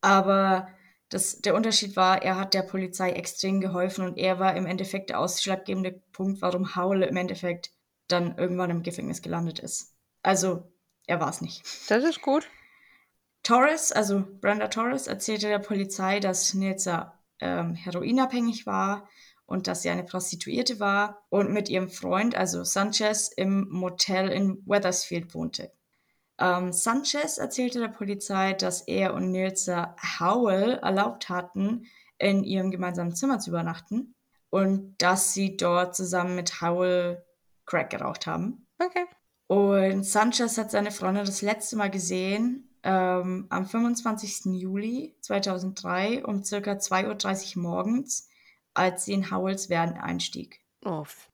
[0.00, 0.68] Aber
[1.08, 5.10] das, der Unterschied war, er hat der Polizei extrem geholfen und er war im Endeffekt
[5.10, 7.72] der ausschlaggebende Punkt, warum Howell im Endeffekt
[8.06, 9.94] dann irgendwann im Gefängnis gelandet ist.
[10.22, 10.72] Also,
[11.06, 11.64] er war es nicht.
[11.88, 12.48] Das ist gut.
[13.42, 19.08] Torres, also Brenda Torres, erzählte der Polizei, dass Nilsa ähm, heroinabhängig war
[19.46, 24.62] und dass sie eine Prostituierte war und mit ihrem Freund, also Sanchez, im Motel in
[24.66, 25.72] Weathersfield wohnte.
[26.38, 31.86] Ähm, Sanchez erzählte der Polizei, dass er und Nilsa Howell erlaubt hatten,
[32.18, 34.14] in ihrem gemeinsamen Zimmer zu übernachten
[34.50, 37.24] und dass sie dort zusammen mit Howell
[37.66, 38.66] Crack geraucht haben.
[38.78, 39.04] Okay.
[39.48, 44.54] Und Sanchez hat seine Freundin das letzte Mal gesehen ähm, am 25.
[44.60, 48.28] Juli 2003 um circa 2.30 Uhr morgens,
[48.74, 50.60] als sie in Howells Van einstieg.
[50.84, 51.28] Uff.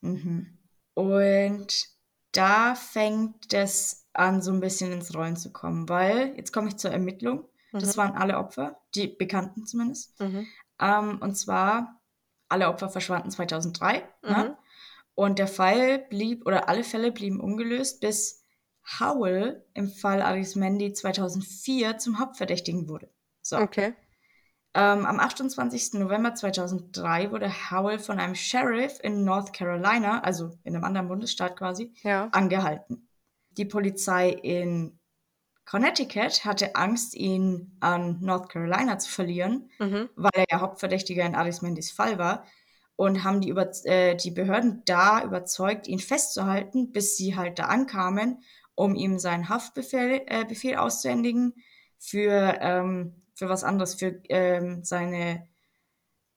[0.00, 0.56] Mhm.
[0.94, 1.86] Und
[2.32, 6.76] da fängt es an, so ein bisschen ins Rollen zu kommen, weil jetzt komme ich
[6.78, 7.46] zur Ermittlung.
[7.72, 8.00] Das Mhm.
[8.00, 10.18] waren alle Opfer, die Bekannten zumindest.
[10.18, 10.46] Mhm.
[10.80, 12.00] Ähm, und zwar,
[12.48, 14.08] alle Opfer verschwanden 2003.
[14.22, 14.30] Mhm.
[14.30, 14.58] Ne?
[15.14, 18.42] Und der Fall blieb, oder alle Fälle blieben ungelöst, bis
[18.98, 23.10] Howell im Fall Arismendi 2004 zum Hauptverdächtigen wurde.
[23.42, 23.58] So.
[23.58, 23.94] Okay.
[24.74, 25.94] Ähm, am 28.
[25.94, 31.56] November 2003 wurde Howell von einem Sheriff in North Carolina, also in einem anderen Bundesstaat
[31.56, 32.28] quasi, Ja.
[32.32, 33.08] angehalten.
[33.52, 34.98] Die Polizei in
[35.64, 40.10] Connecticut hatte Angst, ihn an North Carolina zu verlieren, Mhm.
[40.14, 42.44] weil er ja Hauptverdächtiger in Arismendis Fall war
[42.94, 47.64] und haben die, über, äh, die Behörden da überzeugt, ihn festzuhalten, bis sie halt da
[47.64, 48.42] ankamen,
[48.76, 51.54] um ihm seinen Haftbefehl äh, Befehl auszuhändigen
[51.98, 55.48] für, ähm, für was anderes, für ähm, seine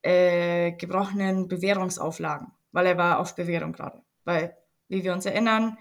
[0.01, 4.01] äh, gebrochenen Bewährungsauflagen, weil er war auf Bewährung gerade.
[4.23, 5.77] Weil, wie wir uns erinnern,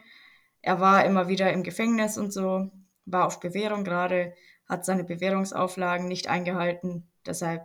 [0.61, 2.71] er war immer wieder im Gefängnis und so,
[3.07, 4.35] war auf Bewährung gerade,
[4.69, 7.09] hat seine Bewährungsauflagen nicht eingehalten.
[7.25, 7.63] Deshalb,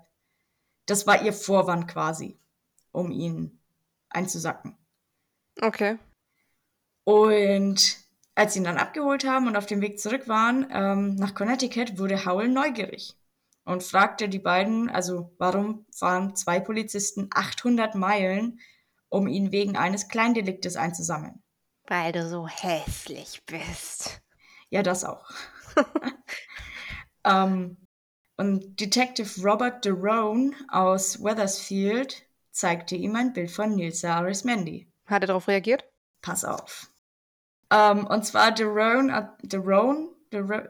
[0.85, 2.39] das war ihr Vorwand quasi,
[2.91, 3.59] um ihn
[4.09, 4.77] einzusacken.
[5.61, 5.97] Okay.
[7.03, 8.02] Und
[8.35, 11.97] als sie ihn dann abgeholt haben und auf dem Weg zurück waren ähm, nach Connecticut,
[11.99, 13.15] wurde Howell neugierig
[13.65, 18.59] und fragte die beiden, also warum fahren zwei Polizisten 800 Meilen,
[19.09, 21.41] um ihn wegen eines Kleindeliktes einzusammeln.
[21.87, 24.21] Weil du so hässlich bist.
[24.69, 25.29] Ja, das auch.
[27.23, 27.77] ähm,
[28.37, 34.87] und Detective Robert DeRone aus Weathersfield zeigte ihm ein Bild von Nilsa Arismendi.
[35.05, 35.85] Hat er darauf reagiert?
[36.21, 36.92] Pass auf.
[37.73, 40.69] Ähm, und zwar Derone, Derone, Derone,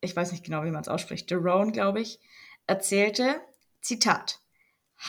[0.00, 2.20] ich weiß nicht genau, wie man es ausspricht, Derone, glaube ich,
[2.66, 3.40] erzählte,
[3.80, 4.40] Zitat,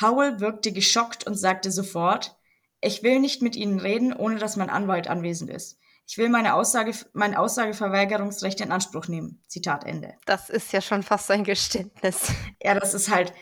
[0.02, 2.38] Howell wirkte geschockt und sagte sofort,
[2.82, 5.80] ich will nicht mit Ihnen reden, ohne dass mein Anwalt anwesend ist.
[6.08, 9.42] Ich will meine Aussage, mein Aussageverweigerungsrecht in Anspruch nehmen.
[9.48, 10.14] Zitat Ende.
[10.28, 12.32] Das ist ja schon fast ein Geständnis.
[12.62, 13.34] Ja, das ist halt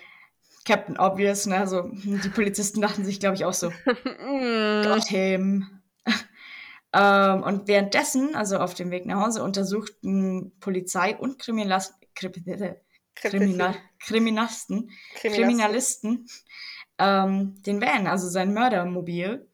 [0.65, 1.57] Captain Obvious, ne?
[1.57, 3.69] Also, die Polizisten dachten sich, glaube ich, auch so.
[4.83, 5.82] Got him.
[6.93, 12.31] Ähm, und währenddessen, also auf dem Weg nach Hause, untersuchten Polizei und Kriminalas Kri
[13.15, 16.27] Kriminal Kriminasten, Kriminalisten
[16.99, 19.47] ähm, den Van, also sein Mördermobil.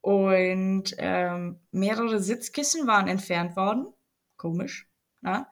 [0.00, 3.86] Und ähm, mehrere Sitzkissen waren entfernt worden.
[4.36, 4.88] Komisch.
[5.20, 5.46] Ne?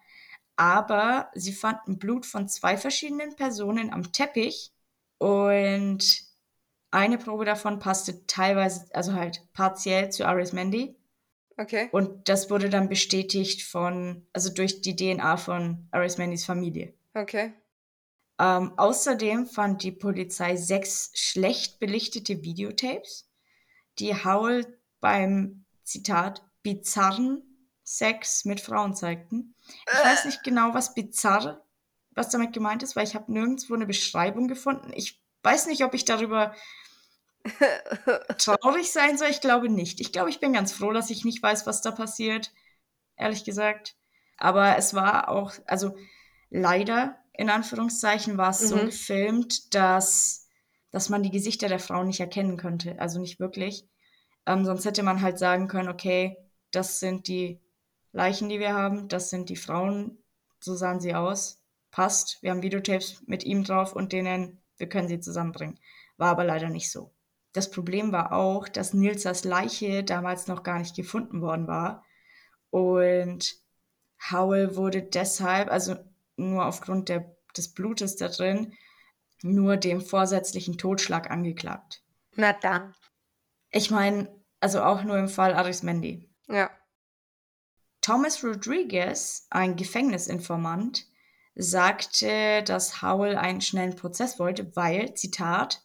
[0.57, 4.73] Aber sie fanden Blut von zwei verschiedenen Personen am Teppich
[5.19, 6.25] und
[6.91, 10.97] eine Probe davon passte teilweise, also halt partiell zu Arismendi.
[11.61, 11.91] Okay.
[11.93, 16.95] Und das wurde dann bestätigt von, also durch die DNA von Arismendis Familie.
[17.13, 17.53] Okay.
[18.39, 23.29] Ähm, außerdem fand die Polizei sechs schlecht belichtete Videotapes,
[23.99, 27.43] die Howell beim, Zitat, bizarren
[27.83, 29.55] Sex mit Frauen zeigten.
[29.69, 31.63] Ich weiß nicht genau, was bizarr,
[32.13, 34.93] was damit gemeint ist, weil ich habe nirgendwo eine Beschreibung gefunden.
[34.95, 36.55] Ich weiß nicht, ob ich darüber
[38.39, 39.29] traurig sein soll.
[39.29, 40.01] Ich glaube nicht.
[40.01, 42.53] Ich glaube, ich bin ganz froh, dass ich nicht weiß, was da passiert.
[43.17, 43.97] Ehrlich gesagt.
[44.39, 45.97] Aber es war auch, also
[46.51, 48.87] leider, in Anführungszeichen, war es so Mhm.
[48.87, 50.49] gefilmt, dass,
[50.91, 52.99] dass man die Gesichter der Frauen nicht erkennen konnte.
[53.01, 53.87] Also nicht wirklich.
[54.47, 56.37] Ähm, sonst hätte man halt sagen können, okay,
[56.73, 57.61] das sind die
[58.13, 60.19] Leichen, die wir haben, das sind die Frauen,
[60.61, 61.61] so sahen sie aus.
[61.91, 62.39] Passt.
[62.43, 65.79] Wir haben Videotapes mit ihm drauf und denen, wir können sie zusammenbringen.
[66.17, 67.13] war aber leider nicht so.
[67.53, 72.05] Das Problem war auch, dass Nilsas Leiche damals noch gar nicht gefunden worden war
[72.71, 73.57] und
[74.31, 75.97] Howell wurde deshalb, also
[76.37, 78.75] nur aufgrund der, des Blutes da drin,
[79.43, 82.03] nur dem vorsätzlichen Totschlag angeklagt.
[82.37, 82.95] Na dann.
[83.71, 84.29] Ich meine,
[84.61, 86.29] also auch nur im Fall Arismendi.
[86.49, 86.71] Ja.
[88.03, 91.07] Thomas Rodriguez, ein Gefängnisinformant,
[91.55, 95.83] sagte, dass Howell einen schnellen Prozess wollte, weil, Zitat,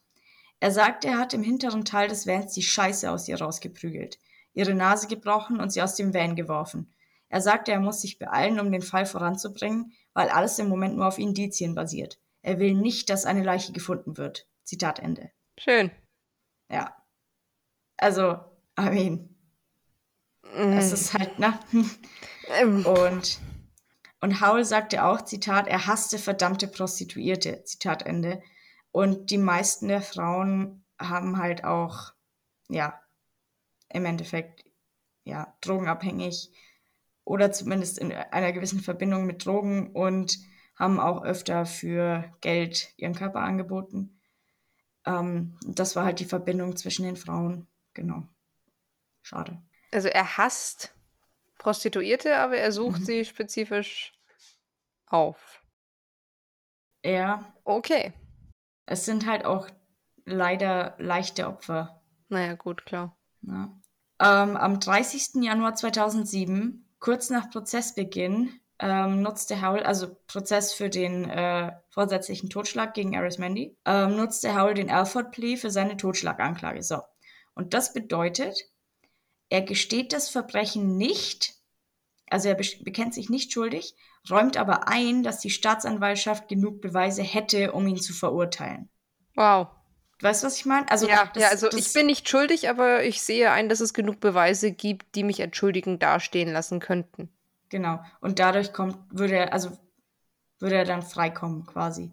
[0.66, 4.18] er sagte, er hat im hinteren Teil des Vans die Scheiße aus ihr rausgeprügelt,
[4.56, 6.92] ihre Nase gebrochen und sie aus dem Van geworfen.
[7.30, 11.08] Er sagte, er muss sich beeilen, um den Fall voranzubringen, weil alles im Moment nur
[11.08, 12.18] auf Indizien basiert.
[12.42, 14.48] Er will nicht, dass eine Leiche gefunden wird.
[14.64, 15.30] Zitat Ende.
[15.60, 15.92] Schön.
[16.72, 16.98] Ja.
[17.98, 18.32] Also,
[18.80, 19.30] I mean,
[20.52, 20.74] Mhm.
[20.78, 21.60] es ist halt, ne?
[22.60, 23.40] Ähm, Und,
[24.20, 28.42] und Howell sagte auch, Zitat, er hasste verdammte Prostituierte, Zitat Ende.
[28.96, 32.14] Und die meisten der Frauen haben halt auch,
[32.70, 32.98] ja,
[33.90, 34.64] im Endeffekt,
[35.26, 36.50] ja, drogenabhängig
[37.26, 40.38] oder zumindest in einer gewissen Verbindung mit Drogen und
[40.80, 44.22] haben auch öfter für Geld ihren Körper angeboten.
[45.06, 47.68] Ähm, das war halt die Verbindung zwischen den Frauen.
[47.94, 48.24] Genau.
[49.24, 49.62] Schade.
[49.92, 50.96] Also er hasst
[51.58, 53.06] Prostituierte, aber er sucht Mhm.
[53.06, 54.14] sie spezifisch
[55.08, 55.62] auf.
[57.04, 58.14] Ja, Okay.
[58.86, 59.68] Es sind halt auch
[60.26, 62.02] leider leichte Opfer.
[62.30, 63.16] Naja, gut, klar.
[63.42, 63.70] Ja.
[64.20, 65.44] Ähm, am 30.
[65.44, 72.94] Januar 2007, kurz nach Prozessbeginn, ähm, nutzte Howell, also Prozess für den äh, vorsätzlichen Totschlag
[72.94, 76.84] gegen Arismendi, ähm, nutzte Howell den Alford Plea für seine Totschlaganklage.
[76.84, 77.02] So.
[77.54, 78.58] Und das bedeutet,
[79.50, 81.55] er gesteht das Verbrechen nicht,
[82.36, 83.96] also er be- bekennt sich nicht schuldig,
[84.30, 88.90] räumt aber ein, dass die Staatsanwaltschaft genug Beweise hätte, um ihn zu verurteilen.
[89.36, 89.68] Wow.
[90.22, 90.90] Weißt du, was ich meine?
[90.92, 93.94] Also, ja, das- ja, also ich bin nicht schuldig, aber ich sehe ein, dass es
[93.94, 97.30] genug Beweise gibt, die mich entschuldigend dastehen lassen könnten.
[97.70, 98.00] Genau.
[98.22, 99.72] Und dadurch kommt, würde er, also
[100.60, 102.12] würde er dann freikommen quasi.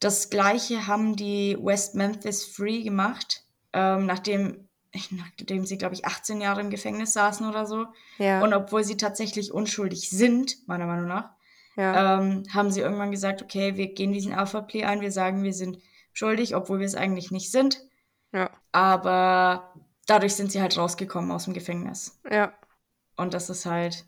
[0.00, 4.68] Das gleiche haben die West Memphis Free gemacht, ähm, nachdem,
[5.10, 7.86] nachdem sie, glaube ich, 18 Jahre im Gefängnis saßen oder so.
[8.18, 8.42] Ja.
[8.42, 11.30] Und obwohl sie tatsächlich unschuldig sind, meiner Meinung nach,
[11.76, 12.20] ja.
[12.20, 15.52] ähm, haben sie irgendwann gesagt, okay, wir gehen diesen Alpha Plea ein, wir sagen, wir
[15.54, 15.78] sind
[16.12, 17.80] schuldig, obwohl wir es eigentlich nicht sind.
[18.32, 18.50] ja.
[18.72, 19.74] Aber
[20.06, 22.20] dadurch sind sie halt rausgekommen aus dem Gefängnis.
[22.30, 22.52] Ja.
[23.16, 24.06] Und das ist halt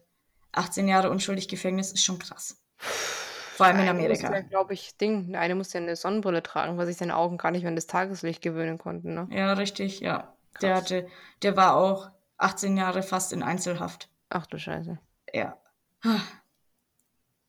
[0.53, 2.63] 18 Jahre unschuldig Gefängnis ist schon krass.
[2.77, 4.33] Vor allem in Der eine Amerika.
[4.33, 5.35] Ja, glaube ich, Ding.
[5.35, 7.87] Eine musste ja eine Sonnenbrille tragen, weil sich seine Augen gar nicht mehr an das
[7.87, 9.15] Tageslicht gewöhnen konnten.
[9.15, 9.29] Ne?
[9.31, 10.35] Ja, richtig, ja.
[10.61, 11.09] Der hatte,
[11.43, 14.11] der war auch 18 Jahre fast in Einzelhaft.
[14.29, 14.99] Ach du Scheiße.
[15.33, 15.57] Ja.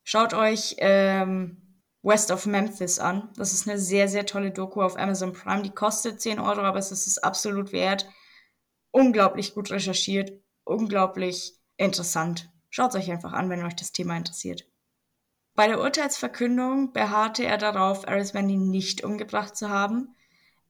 [0.04, 1.64] Schaut euch ähm,
[2.02, 3.30] West of Memphis an.
[3.36, 5.62] Das ist eine sehr, sehr tolle Doku auf Amazon Prime.
[5.62, 8.08] Die kostet 10 Euro, aber es ist es absolut wert.
[8.90, 10.32] Unglaublich gut recherchiert,
[10.64, 12.50] unglaublich interessant.
[12.70, 14.66] Schaut es euch einfach an, wenn euch das Thema interessiert.
[15.54, 20.14] Bei der Urteilsverkündung beharrte er darauf, Arismendi nicht umgebracht zu haben.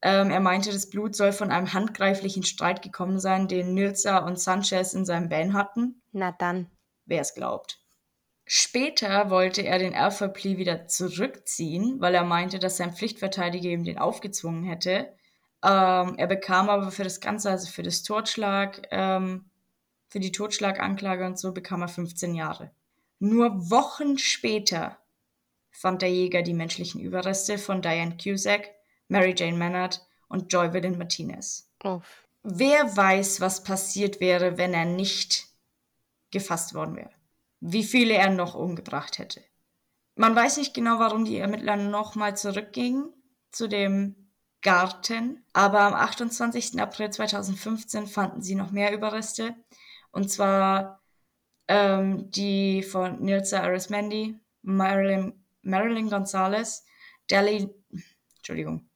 [0.07, 4.39] Ähm, er meinte, das Blut soll von einem handgreiflichen Streit gekommen sein, den Nilsa und
[4.39, 6.71] Sanchez in seinem Van hatten Na dann.
[7.07, 7.81] wer es glaubt.
[8.45, 13.85] Später wollte er den Alpha Plea wieder zurückziehen, weil er meinte, dass sein Pflichtverteidiger ihm
[13.85, 15.09] den aufgezwungen hätte.
[15.65, 19.47] Ähm, er bekam aber für das Ganze, also für das Totschlag, ähm,
[20.11, 22.71] für die Totschlaganklage und so, bekam er 15 Jahre.
[23.21, 24.99] Nur Wochen später
[25.71, 28.69] fand der Jäger die menschlichen Überreste von Diane Cusack,
[29.15, 31.71] Mary Jane Maynard und Joy Villain Martinez.
[31.85, 32.27] Uff.
[32.43, 35.47] Wer weiß, was passiert wäre, wenn er nicht
[36.33, 37.13] gefasst worden wäre.
[37.61, 39.41] Wie viele er noch umgebracht hätte.
[40.17, 43.13] Man weiß nicht genau, warum die Ermittler nochmal zurückgingen
[43.53, 44.17] zu dem
[44.63, 46.81] Garten, aber am 28.
[46.81, 49.55] April 2015 fanden sie noch mehr Überreste.
[50.11, 51.03] Und zwar
[51.69, 56.85] ähm, die von Nilsa Arismendi, Marilyn, Marilyn Gonzalez,
[57.31, 57.69] Deli,
[58.39, 58.89] Entschuldigung,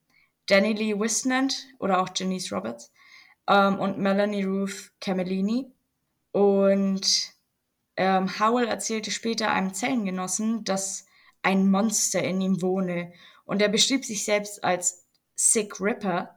[0.49, 2.93] Danny Lee Wisnant oder auch Janice Roberts
[3.47, 5.73] ähm, und Melanie Ruth Camellini.
[6.33, 7.33] Und
[7.97, 11.07] ähm, Howell erzählte später einem Zellengenossen, dass
[11.43, 13.13] ein Monster in ihm wohne.
[13.45, 16.35] Und er beschrieb sich selbst als Sick Ripper.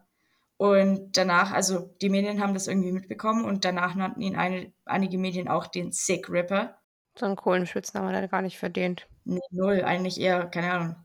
[0.57, 5.17] Und danach, also die Medien haben das irgendwie mitbekommen und danach nannten ihn eine, einige
[5.17, 6.77] Medien auch den Sick Ripper.
[7.17, 9.07] So einen coolen Spitznamen hat er gar nicht verdient.
[9.23, 10.95] Nee, null, eigentlich eher, keine Ahnung.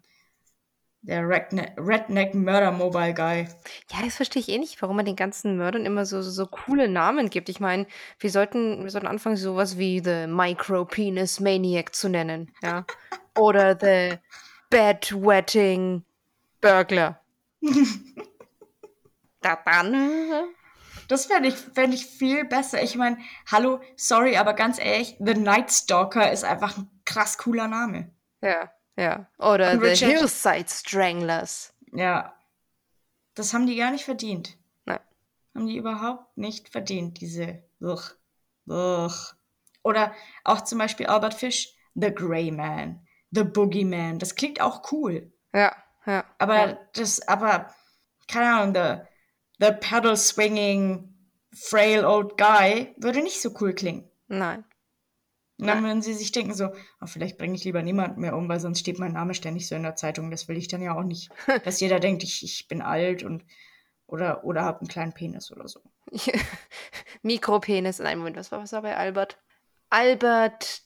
[1.07, 3.47] Der Redneck, Redneck Murder Mobile Guy.
[3.93, 6.47] Ja, das verstehe ich eh nicht, warum man den ganzen Mördern immer so, so, so
[6.47, 7.49] coole Namen gibt.
[7.49, 7.87] Ich meine,
[8.19, 12.53] wir sollten, wir sollten anfangen, sowas wie The Micro-Penis Maniac zu nennen.
[12.61, 12.85] Ja.
[13.39, 14.19] Oder The
[14.69, 16.03] Bedwetting
[16.61, 17.21] Burglar.
[19.43, 20.49] Da dann.
[21.07, 22.83] Das fände ich, fänd ich viel besser.
[22.83, 23.19] Ich meine,
[23.53, 28.11] hallo, sorry, aber ganz ehrlich, The Night Stalker ist einfach ein krass cooler Name.
[28.43, 29.27] Ja, ja.
[29.39, 31.75] Oder Und The Richard- Hillside Stranglers.
[31.93, 32.35] Ja.
[33.35, 34.57] Das haben die gar nicht verdient.
[34.85, 35.01] Nein.
[35.55, 37.63] Haben die überhaupt nicht verdient, diese.
[37.81, 38.03] Ugh.
[38.69, 39.35] Ugh.
[39.83, 40.13] Oder
[40.45, 44.19] auch zum Beispiel Albert Fish, The Grey Man, The Boogeyman.
[44.19, 45.33] Das klingt auch cool.
[45.55, 45.75] Ja,
[46.07, 46.25] ja.
[46.39, 46.79] Aber ja.
[46.95, 47.73] das, aber,
[48.29, 51.15] keine Ahnung, the, the pedal swinging
[51.55, 54.11] frail old guy würde nicht so cool klingen.
[54.29, 54.65] Nein.
[55.59, 56.69] Und dann würden sie sich denken so,
[57.01, 59.75] oh, vielleicht bringe ich lieber niemanden mehr um, weil sonst steht mein Name ständig so
[59.75, 60.31] in der Zeitung.
[60.31, 61.31] Das will ich dann ja auch nicht.
[61.65, 63.45] Dass jeder denkt, ich, ich bin alt und
[64.07, 65.81] oder, oder habe einen kleinen Penis oder so.
[67.23, 67.99] Mikropenis.
[67.99, 69.39] Nein, Moment, was war, was war bei Albert?
[69.89, 70.83] Albert,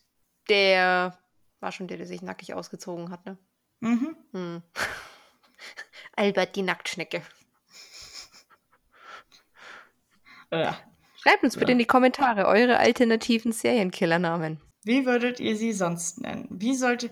[0.48, 1.18] der
[1.58, 3.36] war schon der, der sich nackig ausgezogen hat, ne?
[3.80, 4.16] Mhm.
[4.32, 4.62] Hm.
[6.16, 7.22] Albert, die Nacktschnecke.
[10.50, 10.72] Äh.
[11.22, 11.72] Schreibt uns bitte Ja.
[11.72, 14.60] in die Kommentare eure alternativen Serienkillernamen.
[14.84, 16.46] Wie würdet ihr sie sonst nennen?
[16.50, 17.10] Wie sollte.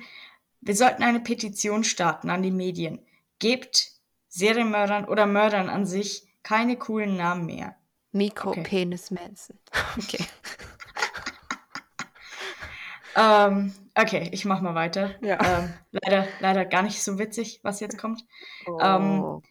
[0.61, 3.01] Wir sollten eine Petition starten an die Medien.
[3.39, 3.93] Gebt
[4.29, 7.77] Serienmördern oder Mördern an sich keine coolen Namen mehr.
[8.13, 9.59] Mikropenis Manson.
[9.99, 10.25] Okay.
[13.17, 15.17] Ähm, okay, ich mach mal weiter.
[15.23, 15.39] Ja.
[15.45, 18.25] Ähm, leider, leider gar nicht so witzig, was jetzt kommt.
[18.81, 19.43] Ähm, Oh.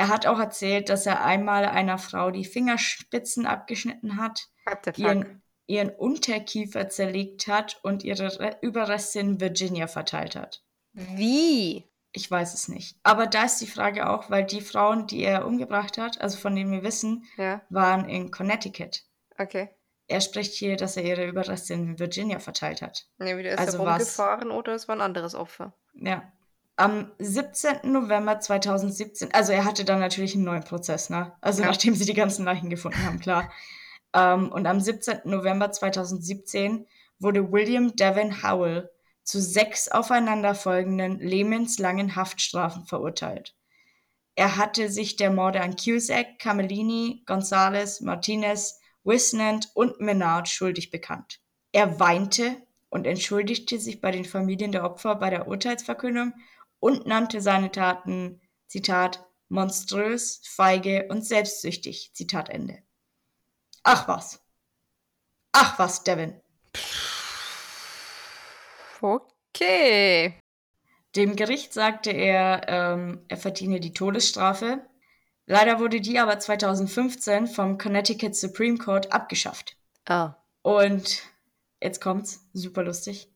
[0.00, 4.48] Er hat auch erzählt, dass er einmal einer Frau die Fingerspitzen abgeschnitten hat,
[4.96, 10.62] ihren, ihren Unterkiefer zerlegt hat und ihre Re Überreste in Virginia verteilt hat.
[10.94, 11.86] Wie?
[12.12, 12.96] Ich weiß es nicht.
[13.02, 16.56] Aber da ist die Frage auch, weil die Frauen, die er umgebracht hat, also von
[16.56, 19.02] denen wir wissen, Ja, waren in Connecticut.
[19.38, 19.68] okay.
[20.06, 23.06] Er spricht hier, dass er ihre Überreste in Virginia verteilt hat.
[23.18, 25.74] Entweder ist Also er rumgefahren oder es war ein anderes Opfer.
[25.92, 26.32] Ja.
[26.80, 27.92] Am 17.
[27.92, 31.34] November 2017, also er hatte dann natürlich einen neuen Prozess, ne?
[31.42, 31.68] Also Ja.
[31.68, 33.52] nachdem sie die ganzen Leichen gefunden haben, klar.
[34.14, 35.20] Ähm, und am 17.
[35.24, 36.86] November 2017
[37.18, 38.90] wurde William Devin Howell
[39.24, 43.54] zu sechs aufeinanderfolgenden lebenslangen Haftstrafen verurteilt.
[44.34, 51.40] Er hatte sich der Morde an Cusack, Camellini, Gonzalez, Martinez, Wisnant und Menard schuldig bekannt.
[51.72, 52.56] Er weinte
[52.88, 56.32] und entschuldigte sich bei den Familien der Opfer bei der Urteilsverkündung
[56.80, 62.78] und nannte seine Taten, Zitat, monströs, feige und selbstsüchtig, Zitat Ende.
[63.82, 64.42] Ach was.
[65.52, 66.40] Ach was, Devin.
[69.00, 70.34] Okay.
[71.16, 74.86] Dem Gericht sagte er, ähm, er verdiene die Todesstrafe.
[75.46, 79.76] Leider wurde die aber 2015 vom Connecticut Supreme Court abgeschafft.
[80.06, 80.36] Ah.
[80.62, 81.22] Und
[81.82, 83.28] jetzt kommt's, super lustig.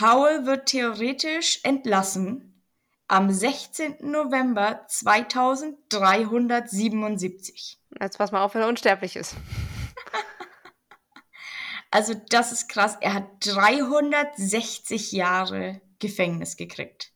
[0.00, 2.62] Howell wird theoretisch entlassen
[3.08, 3.96] am 16.
[4.10, 7.78] November 2377.
[8.00, 9.36] Jetzt pass mal auf, wenn er unsterblich ist.
[11.94, 12.96] Also das ist krass.
[13.02, 17.12] Er hat 360 Jahre Gefängnis gekriegt.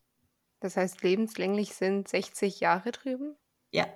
[0.61, 3.37] Das heißt, lebenslänglich sind 60 Jahre drüben?
[3.71, 3.87] Ja,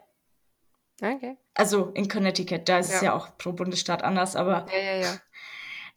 [1.02, 1.36] Okay.
[1.52, 3.08] also in Connecticut, da ist es Ja.
[3.08, 5.20] ja auch pro Bundesstaat anders, aber Ja, ja, ja.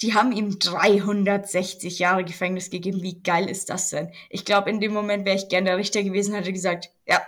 [0.03, 3.01] Die haben ihm 360 Jahre Gefängnis gegeben.
[3.01, 4.11] Wie geil ist das denn?
[4.29, 7.25] Ich glaube, in dem Moment wäre ich gern der Richter gewesen, hätte gesagt, ja,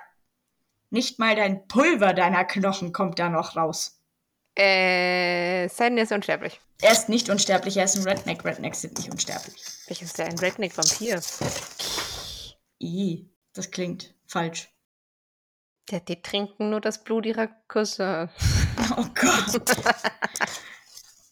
[0.89, 4.01] nicht mal dein Pulver deiner Knochen kommt da noch raus.
[4.55, 6.59] Äh, Siden ist unsterblich.
[6.81, 8.43] Er ist nicht unsterblich, er ist ein Redneck.
[8.43, 9.55] Rednecks sind nicht unsterblich.
[9.87, 10.27] Welches ist der?
[10.27, 11.21] Ein Redneck-Vampir?
[12.81, 14.69] I, das klingt falsch.
[15.89, 18.29] Ja, die trinken nur das Blut ihrer Küsse.
[18.97, 19.61] Oh Gott.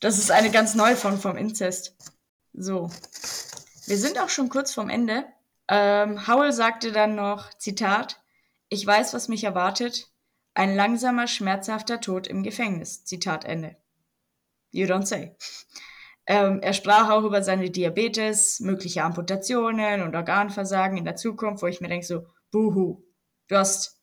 [0.03, 1.95] Das ist eine ganz neue Form vom Inzest.
[2.51, 2.89] So.
[3.85, 5.23] Wir sind auch schon kurz vorm Ende.
[5.69, 8.21] Ähm, Howell sagte dann noch, Zitat,
[8.67, 10.11] ich weiß, was mich erwartet.
[10.55, 13.05] Ein langsamer, schmerzhafter Tod im Gefängnis.
[13.05, 13.77] Zitat Ende.
[14.71, 15.37] You don't say.
[16.25, 21.67] Ähm, er sprach auch über seine Diabetes, mögliche Amputationen und Organversagen in der Zukunft, wo
[21.67, 23.01] ich mir denke so, buhu,
[23.47, 24.01] du hast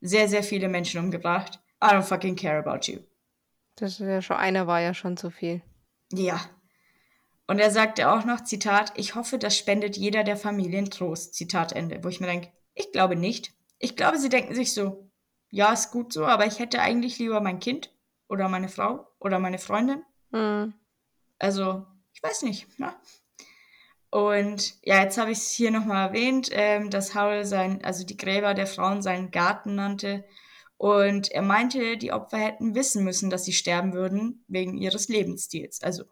[0.00, 1.60] sehr, sehr viele Menschen umgebracht.
[1.84, 3.00] I don't fucking care about you.
[3.78, 5.62] Das ist ja schon, einer war ja schon zu viel.
[6.12, 6.40] Ja.
[7.46, 11.34] Und er sagte auch noch, Zitat, ich hoffe, das spendet jeder der Familien Trost.
[11.34, 12.02] Zitat Ende.
[12.02, 13.52] Wo ich mir denke, ich glaube nicht.
[13.78, 15.10] Ich glaube, sie denken sich so,
[15.50, 17.90] ja, ist gut so, aber ich hätte eigentlich lieber mein Kind
[18.28, 20.02] oder meine Frau oder meine Freundin.
[20.32, 20.74] Hm.
[21.38, 22.78] Also, ich weiß nicht.
[22.78, 22.92] Ne?
[24.10, 28.16] Und ja, jetzt habe ich es hier nochmal erwähnt, ähm, dass Howell sein, also die
[28.16, 30.24] Gräber der Frauen seinen Garten nannte.
[30.78, 35.82] Und er meinte, die Opfer hätten wissen müssen, dass sie sterben würden, wegen ihres Lebensstils.
[35.82, 36.04] Also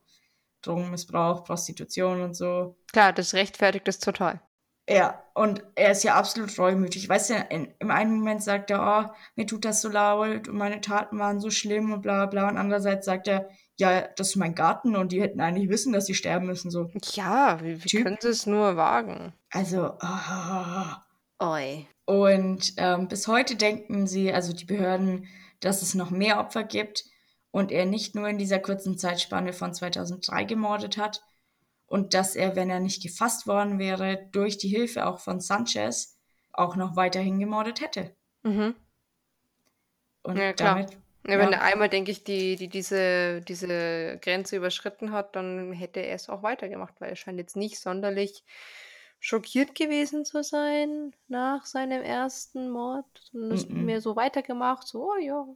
[0.62, 2.76] Drogenmissbrauch, Prostitution und so.
[2.92, 4.40] Klar, das rechtfertigt es total.
[4.88, 7.08] Ja, und er ist ja absolut reumütig.
[7.08, 10.56] Weißt du, in, im einen Moment sagt er, oh, mir tut das so laut und
[10.56, 12.48] meine Taten waren so schlimm und bla bla.
[12.48, 13.48] Und andererseits sagt er,
[13.78, 16.70] ja, das ist mein Garten und die hätten eigentlich wissen, dass sie sterben müssen.
[16.70, 16.90] So.
[17.14, 18.04] Ja, wie, wie Typ.
[18.04, 19.32] können sie es nur wagen?
[19.50, 21.04] Also, ah.
[21.40, 21.86] Oi.
[22.06, 25.28] Und ähm, bis heute denken sie, also die Behörden,
[25.60, 27.04] dass es noch mehr Opfer gibt
[27.52, 31.22] und er nicht nur in dieser kurzen Zeitspanne von 2003 gemordet hat
[31.86, 36.18] und dass er, wenn er nicht gefasst worden wäre, durch die Hilfe auch von Sanchez
[36.52, 38.16] auch noch weiterhin gemordet hätte.
[38.44, 38.74] Mhm.
[40.22, 40.76] Und Ja, klar.
[40.76, 45.34] damit, Ja, wenn ja, er einmal, denke ich, die, die diese, diese Grenze überschritten hat,
[45.36, 48.44] dann hätte er es auch weitergemacht, weil er scheint jetzt nicht sonderlich
[49.18, 53.84] schockiert gewesen zu sein nach seinem ersten Mord, sondern es mm, mm.
[53.84, 55.46] mehr so weitergemacht, so, oh ja,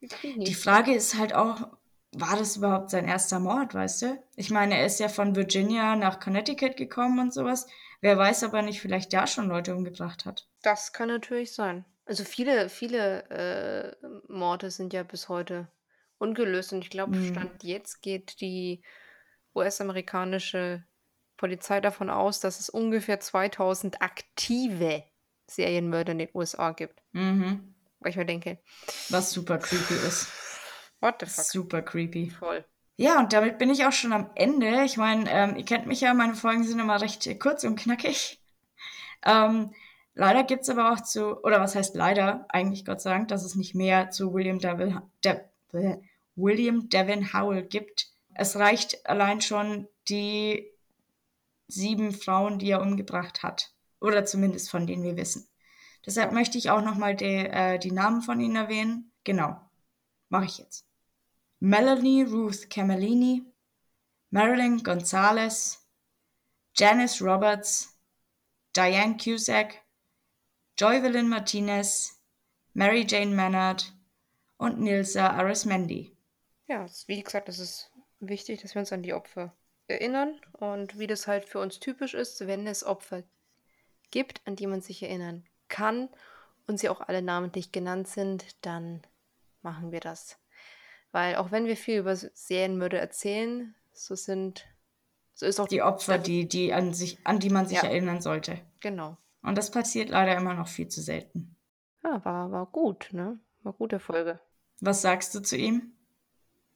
[0.00, 0.54] ich krieg Die.
[0.54, 1.68] Frage ist halt auch,
[2.12, 4.22] war das überhaupt sein erster Mord, weißt du?
[4.34, 7.66] Ich meine, er ist ja von Virginia nach Connecticut gekommen und sowas.
[8.00, 10.48] Wer weiß, ob er nicht vielleicht da schon Leute umgebracht hat.
[10.62, 11.84] Das kann natürlich sein.
[12.06, 15.68] Also viele, viele äh, Morde sind ja bis heute
[16.18, 17.32] ungelöst und ich glaube, Hm.
[17.32, 18.82] Stand jetzt geht die
[19.54, 20.84] US-amerikanische
[21.40, 25.02] Polizei davon aus, dass es ungefähr 2000 aktive
[25.46, 27.00] Serienmörder in den USA gibt.
[27.12, 27.74] Mhm.
[27.98, 28.58] Weil ich mir denke,
[29.08, 30.28] Was super creepy ist.
[31.00, 31.44] what the fuck?
[31.46, 32.28] Super creepy.
[32.28, 32.62] Voll.
[32.96, 34.84] Ja, und damit bin ich auch schon am Ende.
[34.84, 38.36] Ich meine, ähm, ihr kennt mich ja, meine Folgen sind immer recht kurz und knackig.
[39.22, 39.74] Ähm,
[40.14, 43.54] leider gibt's aber auch zu, oder was heißt leider, eigentlich Gott sei Dank, dass es
[43.54, 45.42] nicht mehr zu William Devil, De,
[46.36, 48.08] William Devin Howell gibt.
[48.32, 50.69] Es reicht allein schon die
[51.70, 53.72] sieben Frauen, die er umgebracht hat.
[54.00, 55.48] Oder zumindest von denen wir wissen.
[56.06, 59.12] Deshalb möchte ich auch nochmal die, äh, die Namen von ihnen erwähnen.
[59.24, 59.60] Genau.
[60.28, 60.86] Mache ich jetzt.
[61.58, 63.44] Melanie Ruth Camellini,
[64.30, 65.86] Marilyn Gonzalez,
[66.74, 67.98] Janice Roberts,
[68.74, 69.82] Diane Cusack,
[70.78, 72.18] Joyvelyn Martinez,
[72.72, 73.92] Mary Jane Mannard
[74.56, 76.16] und Nilsa Arismendi.
[76.68, 77.90] Ja, wie gesagt, es ist
[78.20, 79.54] wichtig, dass wir uns an die Opfer
[79.90, 83.22] erinnern und wie das halt für uns typisch ist, wenn es Opfer
[84.10, 86.08] gibt, an die man sich erinnern kann
[86.66, 89.02] und sie auch alle namentlich genannt sind, dann
[89.62, 90.38] machen wir das.
[91.12, 94.66] Weil auch wenn wir viel über Serienmörder erzählen, so sind,
[95.34, 97.88] so ist auch Die Opfer, die, die an, sich, an die man sich Ja.
[97.88, 98.60] erinnern sollte.
[98.80, 99.16] genau.
[99.42, 101.56] Und das passiert leider immer noch viel zu selten.
[102.04, 103.40] Ja, war, war gut, ne?
[103.62, 104.38] War gute Folge.
[104.80, 105.92] Was sagst du zu ihm?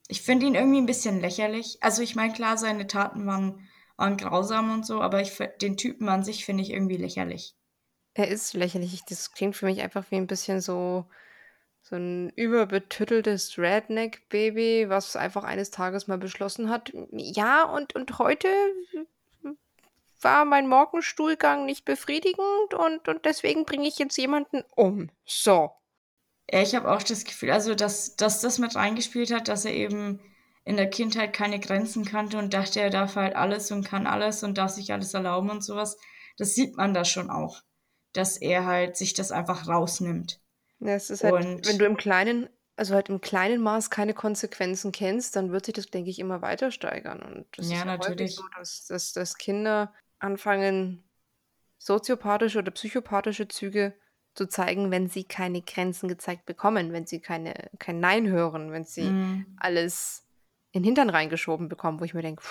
[0.09, 1.79] Ich finde ihn irgendwie ein bisschen lächerlich.
[1.81, 6.09] Also ich meine, klar, seine Taten waren, waren grausam und so, aber ich, den Typen
[6.09, 7.55] an sich finde ich irgendwie lächerlich.
[8.15, 9.03] Er ist lächerlich.
[9.09, 11.07] Das klingt für mich einfach wie ein bisschen so,
[11.83, 18.49] so ein überbetütteltes Redneck-Baby, was einfach eines Tages mal beschlossen hat, ja, und, und heute
[20.25, 25.11] war mein Morgenstuhlgang nicht befriedigend und, und deswegen bringe ich jetzt jemanden um.
[25.25, 25.71] So.
[26.51, 29.73] Ja, ich habe auch das Gefühl, also dass, dass das mit reingespielt hat, dass er
[29.73, 30.21] eben
[30.65, 34.43] in der Kindheit keine Grenzen kannte und dachte, er darf halt alles und kann alles
[34.43, 35.97] und darf sich alles erlauben und sowas.
[36.37, 37.61] Das sieht man da schon auch,
[38.13, 40.41] dass er halt sich das einfach rausnimmt.
[40.81, 44.15] Ja, es ist halt, Und- wenn du im kleinen, also halt im kleinen Maß keine
[44.15, 47.23] Konsequenzen kennst, dann wird sich das, denke ich, immer weiter steigern.
[47.23, 48.37] Und das Ja, ist ja natürlich.
[48.37, 51.05] so, dass, dass, dass Kinder anfangen,
[51.79, 53.95] soziopathische oder psychopathische Züge
[54.35, 58.85] zu zeigen, wenn sie keine Grenzen gezeigt bekommen, wenn sie keine, kein Nein hören, wenn
[58.85, 59.47] sie Mhm.
[59.59, 60.27] alles
[60.73, 62.43] in den Hintern reingeschoben bekommen, wo ich mir denke,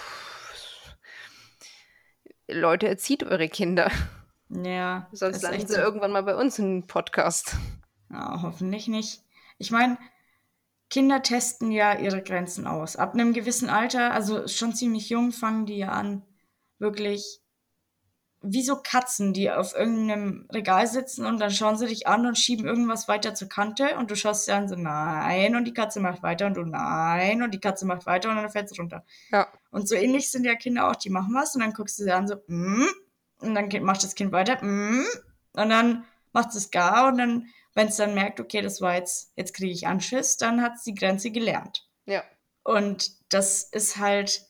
[2.49, 3.91] Leute, erzieht eure Kinder.
[4.49, 5.79] Ja, Sonst landen sie so.
[5.79, 7.55] irgendwann mal bei uns im Podcast.
[8.11, 9.21] Ja, hoffentlich nicht.
[9.57, 9.97] Ich meine,
[10.89, 12.95] Kinder testen ja ihre Grenzen aus.
[12.95, 16.21] Ab einem gewissen Alter, also schon ziemlich jung, fangen die ja an,
[16.77, 17.41] wirklich
[18.45, 22.37] wie so Katzen, die auf irgendeinem Regal sitzen und dann schauen sie dich an und
[22.37, 26.01] schieben irgendwas weiter zur Kante und du schaust sie an so, nein, und die Katze
[26.01, 29.05] macht weiter und du, nein, und die Katze macht weiter und dann fällt sie runter.
[29.31, 29.47] Ja.
[29.71, 32.11] Und so ähnlich sind ja Kinder auch, die machen was und dann guckst du sie
[32.11, 32.85] an so, mm,
[33.39, 35.05] und dann macht das Kind weiter, mm,
[35.53, 39.31] und dann macht es gar und dann, wenn es dann merkt, okay, das war jetzt,
[39.37, 41.87] jetzt kriege ich Anschiss, dann hat es die Grenze gelernt.
[42.05, 42.23] Ja.
[42.63, 44.41] Und das ist halt,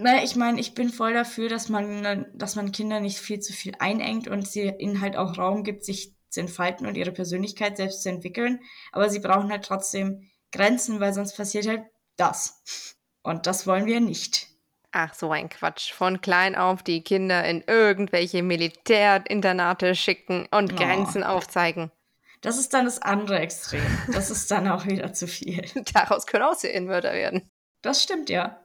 [0.00, 3.52] na, ich meine, ich bin voll dafür, dass man, dass man Kinder nicht viel zu
[3.52, 7.76] viel einengt und sie ihnen halt auch Raum gibt, sich zu entfalten und ihre Persönlichkeit
[7.76, 8.60] selbst zu entwickeln.
[8.92, 11.82] Aber sie brauchen halt trotzdem Grenzen, weil sonst passiert halt
[12.16, 12.96] das.
[13.22, 14.48] Und das wollen wir nicht.
[14.92, 15.92] Ach, so ein Quatsch.
[15.92, 20.76] Von klein auf die Kinder in irgendwelche Militärinternate schicken und Oh.
[20.76, 21.92] Grenzen aufzeigen.
[22.40, 23.82] Das ist dann das andere Extrem.
[24.12, 25.62] Das ist dann auch wieder zu viel.
[25.92, 27.50] Daraus können auch Serienmörder werden.
[27.82, 28.64] Das stimmt ja.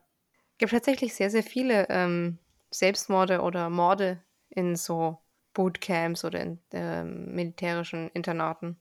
[0.55, 2.39] Es gibt tatsächlich sehr, sehr viele ähm,
[2.71, 5.17] Selbstmorde oder Morde in so
[5.53, 8.79] Bootcamps oder in äh, militärischen Internaten.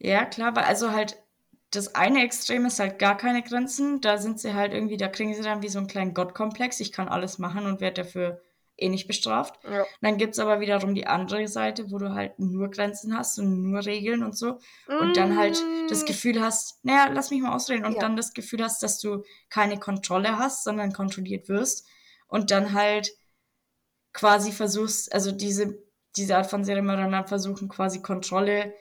[0.00, 1.22] Ja, klar, weil also halt
[1.70, 4.00] das eine Extrem ist halt gar keine Grenzen.
[4.00, 6.80] Da sind sie halt irgendwie, da kriegen sie dann wie so einen kleinen Gottkomplex.
[6.80, 8.42] Ich kann alles machen und werde dafür
[8.78, 9.58] eh nicht bestraft.
[9.64, 9.84] Ja.
[10.00, 13.62] Dann gibt es aber wiederum die andere Seite, wo du halt nur Grenzen hast und
[13.70, 14.58] nur Regeln und so.
[15.00, 15.58] Und dann halt
[15.88, 17.84] das Mm, Gefühl hast, naja, lass mich mal ausreden.
[17.84, 18.00] Und Ja.
[18.00, 21.86] dann das Gefühl hast, dass du keine Kontrolle hast, sondern kontrolliert wirst.
[22.28, 23.10] Und dann halt
[24.12, 25.78] quasi versuchst, also diese,
[26.16, 28.74] diese Art von Serienmördern dann versuchen quasi Kontrolle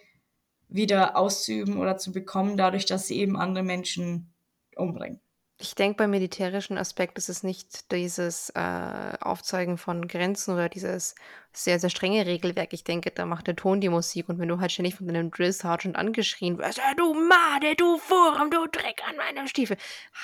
[0.69, 4.33] wieder auszuüben oder zu bekommen, dadurch, dass sie eben andere Menschen
[4.75, 5.21] umbringen.
[5.59, 11.15] Ich denke, beim militärischen Aspekt ist es nicht dieses äh, Aufzeigen von Grenzen oder dieses
[11.51, 12.73] sehr, sehr strenge Regelwerk.
[12.73, 14.29] Ich denke, da macht der Ton die Musik.
[14.29, 17.85] Und wenn du halt ständig von deinem Drill Sergeant angeschrien wirst, "Ah, du Made, du
[17.85, 19.77] Wurm, du Dreck an meinem Stiefel,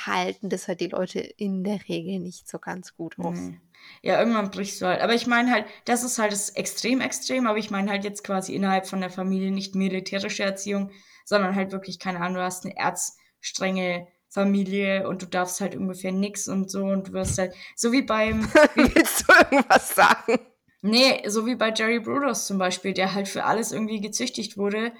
[0.05, 3.35] halten das halt die Leute in der Regel nicht so ganz gut aus.
[3.39, 3.59] Nee.
[4.03, 5.01] Ja, irgendwann brichst du halt.
[5.01, 8.23] Aber ich meine halt, das ist halt das extrem extrem, aber ich meine halt jetzt
[8.23, 10.91] quasi innerhalb von der Familie nicht militärische Erziehung,
[11.25, 16.11] sondern halt wirklich, keine Ahnung, du hast eine erzstrenge Familie und du darfst halt ungefähr
[16.11, 18.43] nix und so und du wirst halt, so wie beim,
[18.75, 20.39] Willst du irgendwas sagen?
[20.81, 24.91] nee, so wie bei Jerry Brudos zum Beispiel, der halt für alles irgendwie gezüchtigt wurde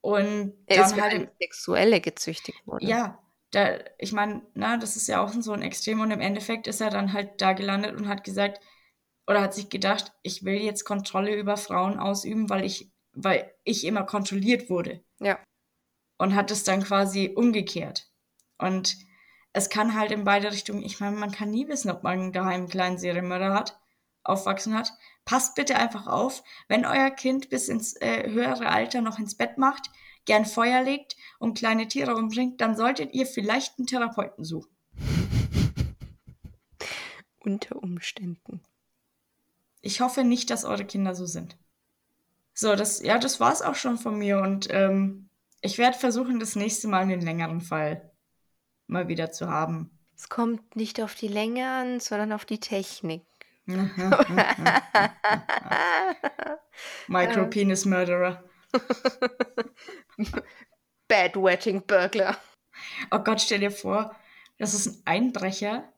[0.00, 2.86] und Er ist dann für halt, Sexuelle gezüchtigt worden.
[2.86, 3.18] ja,
[3.50, 6.80] da, ich meine, na, das ist ja auch so ein Extrem und im Endeffekt ist
[6.80, 8.60] er dann halt da gelandet und hat gesagt,
[9.26, 13.84] oder hat sich gedacht, ich will jetzt Kontrolle über Frauen ausüben, weil ich, weil ich
[13.84, 15.02] immer kontrolliert wurde.
[15.18, 15.38] Ja.
[16.18, 18.08] Und hat es dann quasi umgekehrt.
[18.58, 18.96] Und
[19.52, 22.62] es kann halt in beide Richtungen, ich meine, man kann nie wissen, ob man daheim
[22.62, 23.78] einen kleinen Serienmörder hat,
[24.22, 24.92] aufwachsen hat.
[25.24, 29.58] Passt bitte einfach auf, wenn euer Kind bis ins äh, höhere Alter noch ins Bett
[29.58, 29.90] macht,
[30.26, 34.70] gern Feuer legt und kleine Tiere umbringt, dann solltet ihr vielleicht einen Therapeuten suchen.
[37.38, 38.62] Unter Umständen.
[39.80, 41.56] Ich hoffe nicht, dass eure Kinder so sind.
[42.52, 45.28] So, das, ja, das war's auch schon von mir und ähm,
[45.60, 48.10] ich werde versuchen, das nächste Mal einen längeren Fall
[48.86, 49.90] mal wieder zu haben.
[50.14, 53.22] Es kommt nicht auf die Länge an, sondern auf die Technik.
[57.08, 58.44] Micro Penis Murderer.
[61.08, 62.36] Bedwetting Burglar.
[63.10, 64.14] Oh Gott, stell dir vor,
[64.58, 65.92] das ist ein Einbrecher,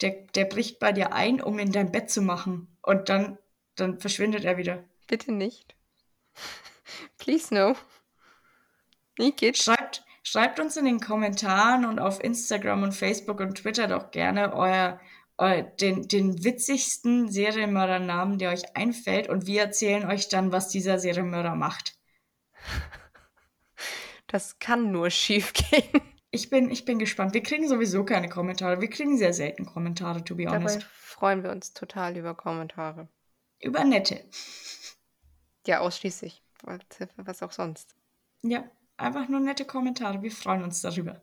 [0.00, 2.76] der, der bricht bei dir ein, um in dein Bett zu machen.
[2.82, 3.38] Und dann,
[3.76, 4.84] dann verschwindet er wieder.
[5.06, 5.74] Bitte nicht.
[7.18, 7.76] Please no.
[9.18, 9.58] Igitt.
[9.58, 9.81] Schreibt,
[10.32, 14.98] schreibt uns in den Kommentaren und auf Instagram und Facebook und Twitter doch gerne euer,
[15.36, 19.28] eu, den, den witzigsten Serienmördernamen, der euch einfällt.
[19.28, 21.98] Und wir erzählen euch dann, was dieser Serienmörder macht.
[24.26, 26.00] Das kann nur schief gehen.
[26.30, 27.34] Ich bin, ich bin gespannt.
[27.34, 28.80] Wir kriegen sowieso keine Kommentare.
[28.80, 30.82] Wir kriegen sehr selten Kommentare, to be Dabei honest.
[30.84, 33.06] freuen wir uns total über Kommentare.
[33.60, 34.24] Über nette.
[35.66, 36.42] Ja, ausschließlich.
[37.16, 37.94] Was auch sonst.
[38.40, 38.64] Ja,
[39.02, 40.22] einfach nur nette Kommentare.
[40.22, 41.20] Wir freuen uns darüber.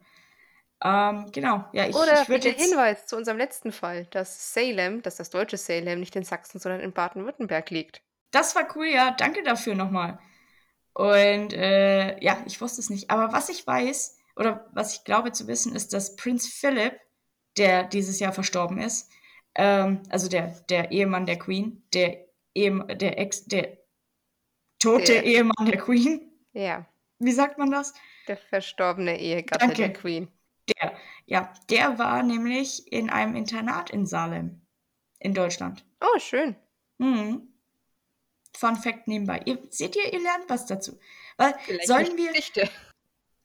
[0.84, 1.66] Ähm, genau.
[1.74, 2.70] Ja, ich, Oder ich würde bitte jetzt.
[2.70, 6.82] Hinweis zu unserem letzten Fall, dass Salem, dass das deutsche Salem nicht in Sachsen, sondern
[6.82, 8.02] in Baden-Württemberg liegt.
[8.32, 9.12] Das war cool, ja.
[9.12, 10.20] Danke dafür nochmal.
[10.94, 13.10] Und äh, ja, ich wusste es nicht.
[13.10, 16.94] Aber was ich weiß, oder was ich glaube zu wissen, ist, dass Prinz Philip,
[17.58, 19.10] der dieses Jahr verstorben ist,
[19.56, 22.26] ähm, also der, der Ehemann der Queen, der,
[22.56, 23.78] Ehem der Ex, der
[24.80, 26.86] tote Der- Ehemann der Queen, Ja,
[27.20, 27.94] wie sagt man das?
[28.28, 29.76] der verstorbene Ehegatte Danke.
[29.76, 30.28] der Queen.
[30.70, 30.94] Der,
[31.26, 34.62] ja, der war nämlich in einem Internat in Salem,
[35.18, 35.84] in Deutschland.
[36.00, 36.56] Oh, schön.
[37.00, 37.48] Mhm.
[38.56, 39.42] Fun Fact nebenbei.
[39.46, 41.00] Ihr, seht ihr, ihr lernt was dazu.
[41.38, 42.70] Weil Vielleicht sollen wir, Geschichte.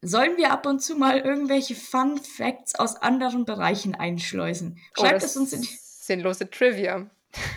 [0.03, 4.79] sollen wir ab und zu mal irgendwelche Fun Facts aus anderen Bereichen einschleusen?
[4.99, 7.09] Oh, Schreibt das es uns in die, sinnlose Trivia.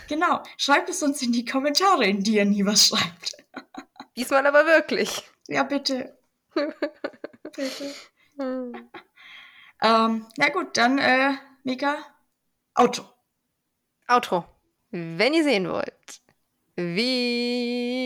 [0.07, 3.35] genau, schreibt es uns in die Kommentare, in die ihr nie was schreibt.
[4.15, 5.23] Diesmal aber wirklich.
[5.47, 6.17] Ja, bitte.
[6.53, 7.93] bitte.
[8.37, 8.89] Hm.
[9.81, 11.33] Ähm, na gut, dann, äh,
[11.63, 11.97] Mika,
[12.73, 13.03] Auto.
[14.07, 14.45] Outro.
[14.91, 16.21] Wenn ihr sehen wollt,
[16.75, 17.97] wie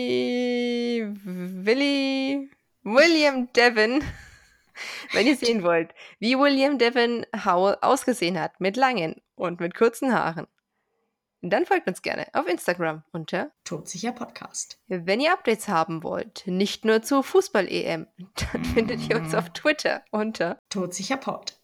[1.24, 2.50] Willi
[2.82, 4.02] William Devon,
[5.12, 10.12] wenn ihr sehen wollt, wie William Devon Howell ausgesehen hat mit langen und mit kurzen
[10.12, 10.46] Haaren,
[11.50, 14.78] dann folgt uns gerne auf Instagram unter Todsicher Podcast.
[14.86, 18.06] wenn ihr Updates haben wollt, nicht nur zur Fußball-EM,
[18.52, 21.58] dann findet ihr uns auf Twitter unter Todsicher Pod.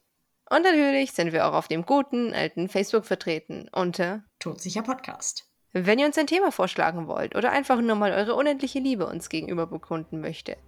[0.51, 5.45] und natürlich sind wir auch auf dem guten alten Facebook vertreten unter Todsicher Podcast.
[5.73, 9.29] Wenn ihr uns ein Thema vorschlagen wollt oder einfach nur mal eure unendliche Liebe uns
[9.29, 10.59] gegenüber bekunden möchtet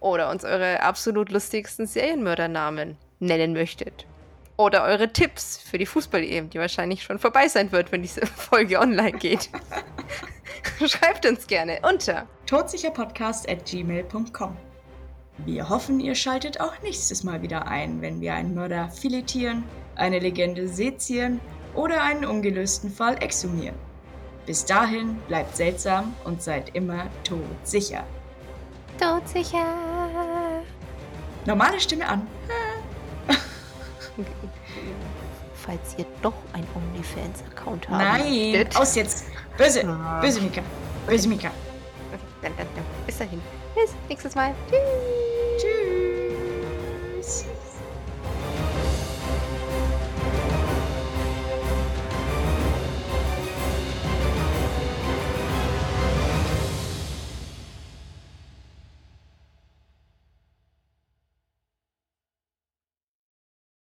[0.00, 4.06] oder uns eure absolut lustigsten Serienmördernamen nennen möchtet
[4.56, 8.78] oder eure Tipps für die Fußball-EM, die wahrscheinlich schon vorbei sein wird, wenn diese Folge
[8.78, 9.50] online geht,
[10.86, 14.56] Schreibt uns gerne unter todsicherpodcast at gmail.com.
[15.38, 20.18] Wir hoffen, ihr schaltet auch nächstes Mal wieder ein, wenn wir einen Mörder filetieren, eine
[20.18, 21.40] Legende sezieren
[21.74, 23.76] oder einen ungelösten Fall exhumieren.
[24.46, 28.04] Bis dahin bleibt seltsam und seid immer todsicher.
[28.98, 29.66] Todsicher.
[31.44, 32.26] Normale Stimme an.
[35.54, 37.98] Falls ihr doch ein OnlyFans-Account habt.
[37.98, 38.76] Nein, möchtet.
[38.76, 39.26] aus jetzt.
[39.58, 40.20] Böse, Ah.
[40.20, 40.62] böse Mika.
[41.06, 41.50] Böse Mika.
[42.42, 42.84] Dann, dann, dann.
[43.06, 43.40] Bis dahin.
[43.74, 44.54] Bis nächstes Mal.
[44.70, 44.78] Tschüss.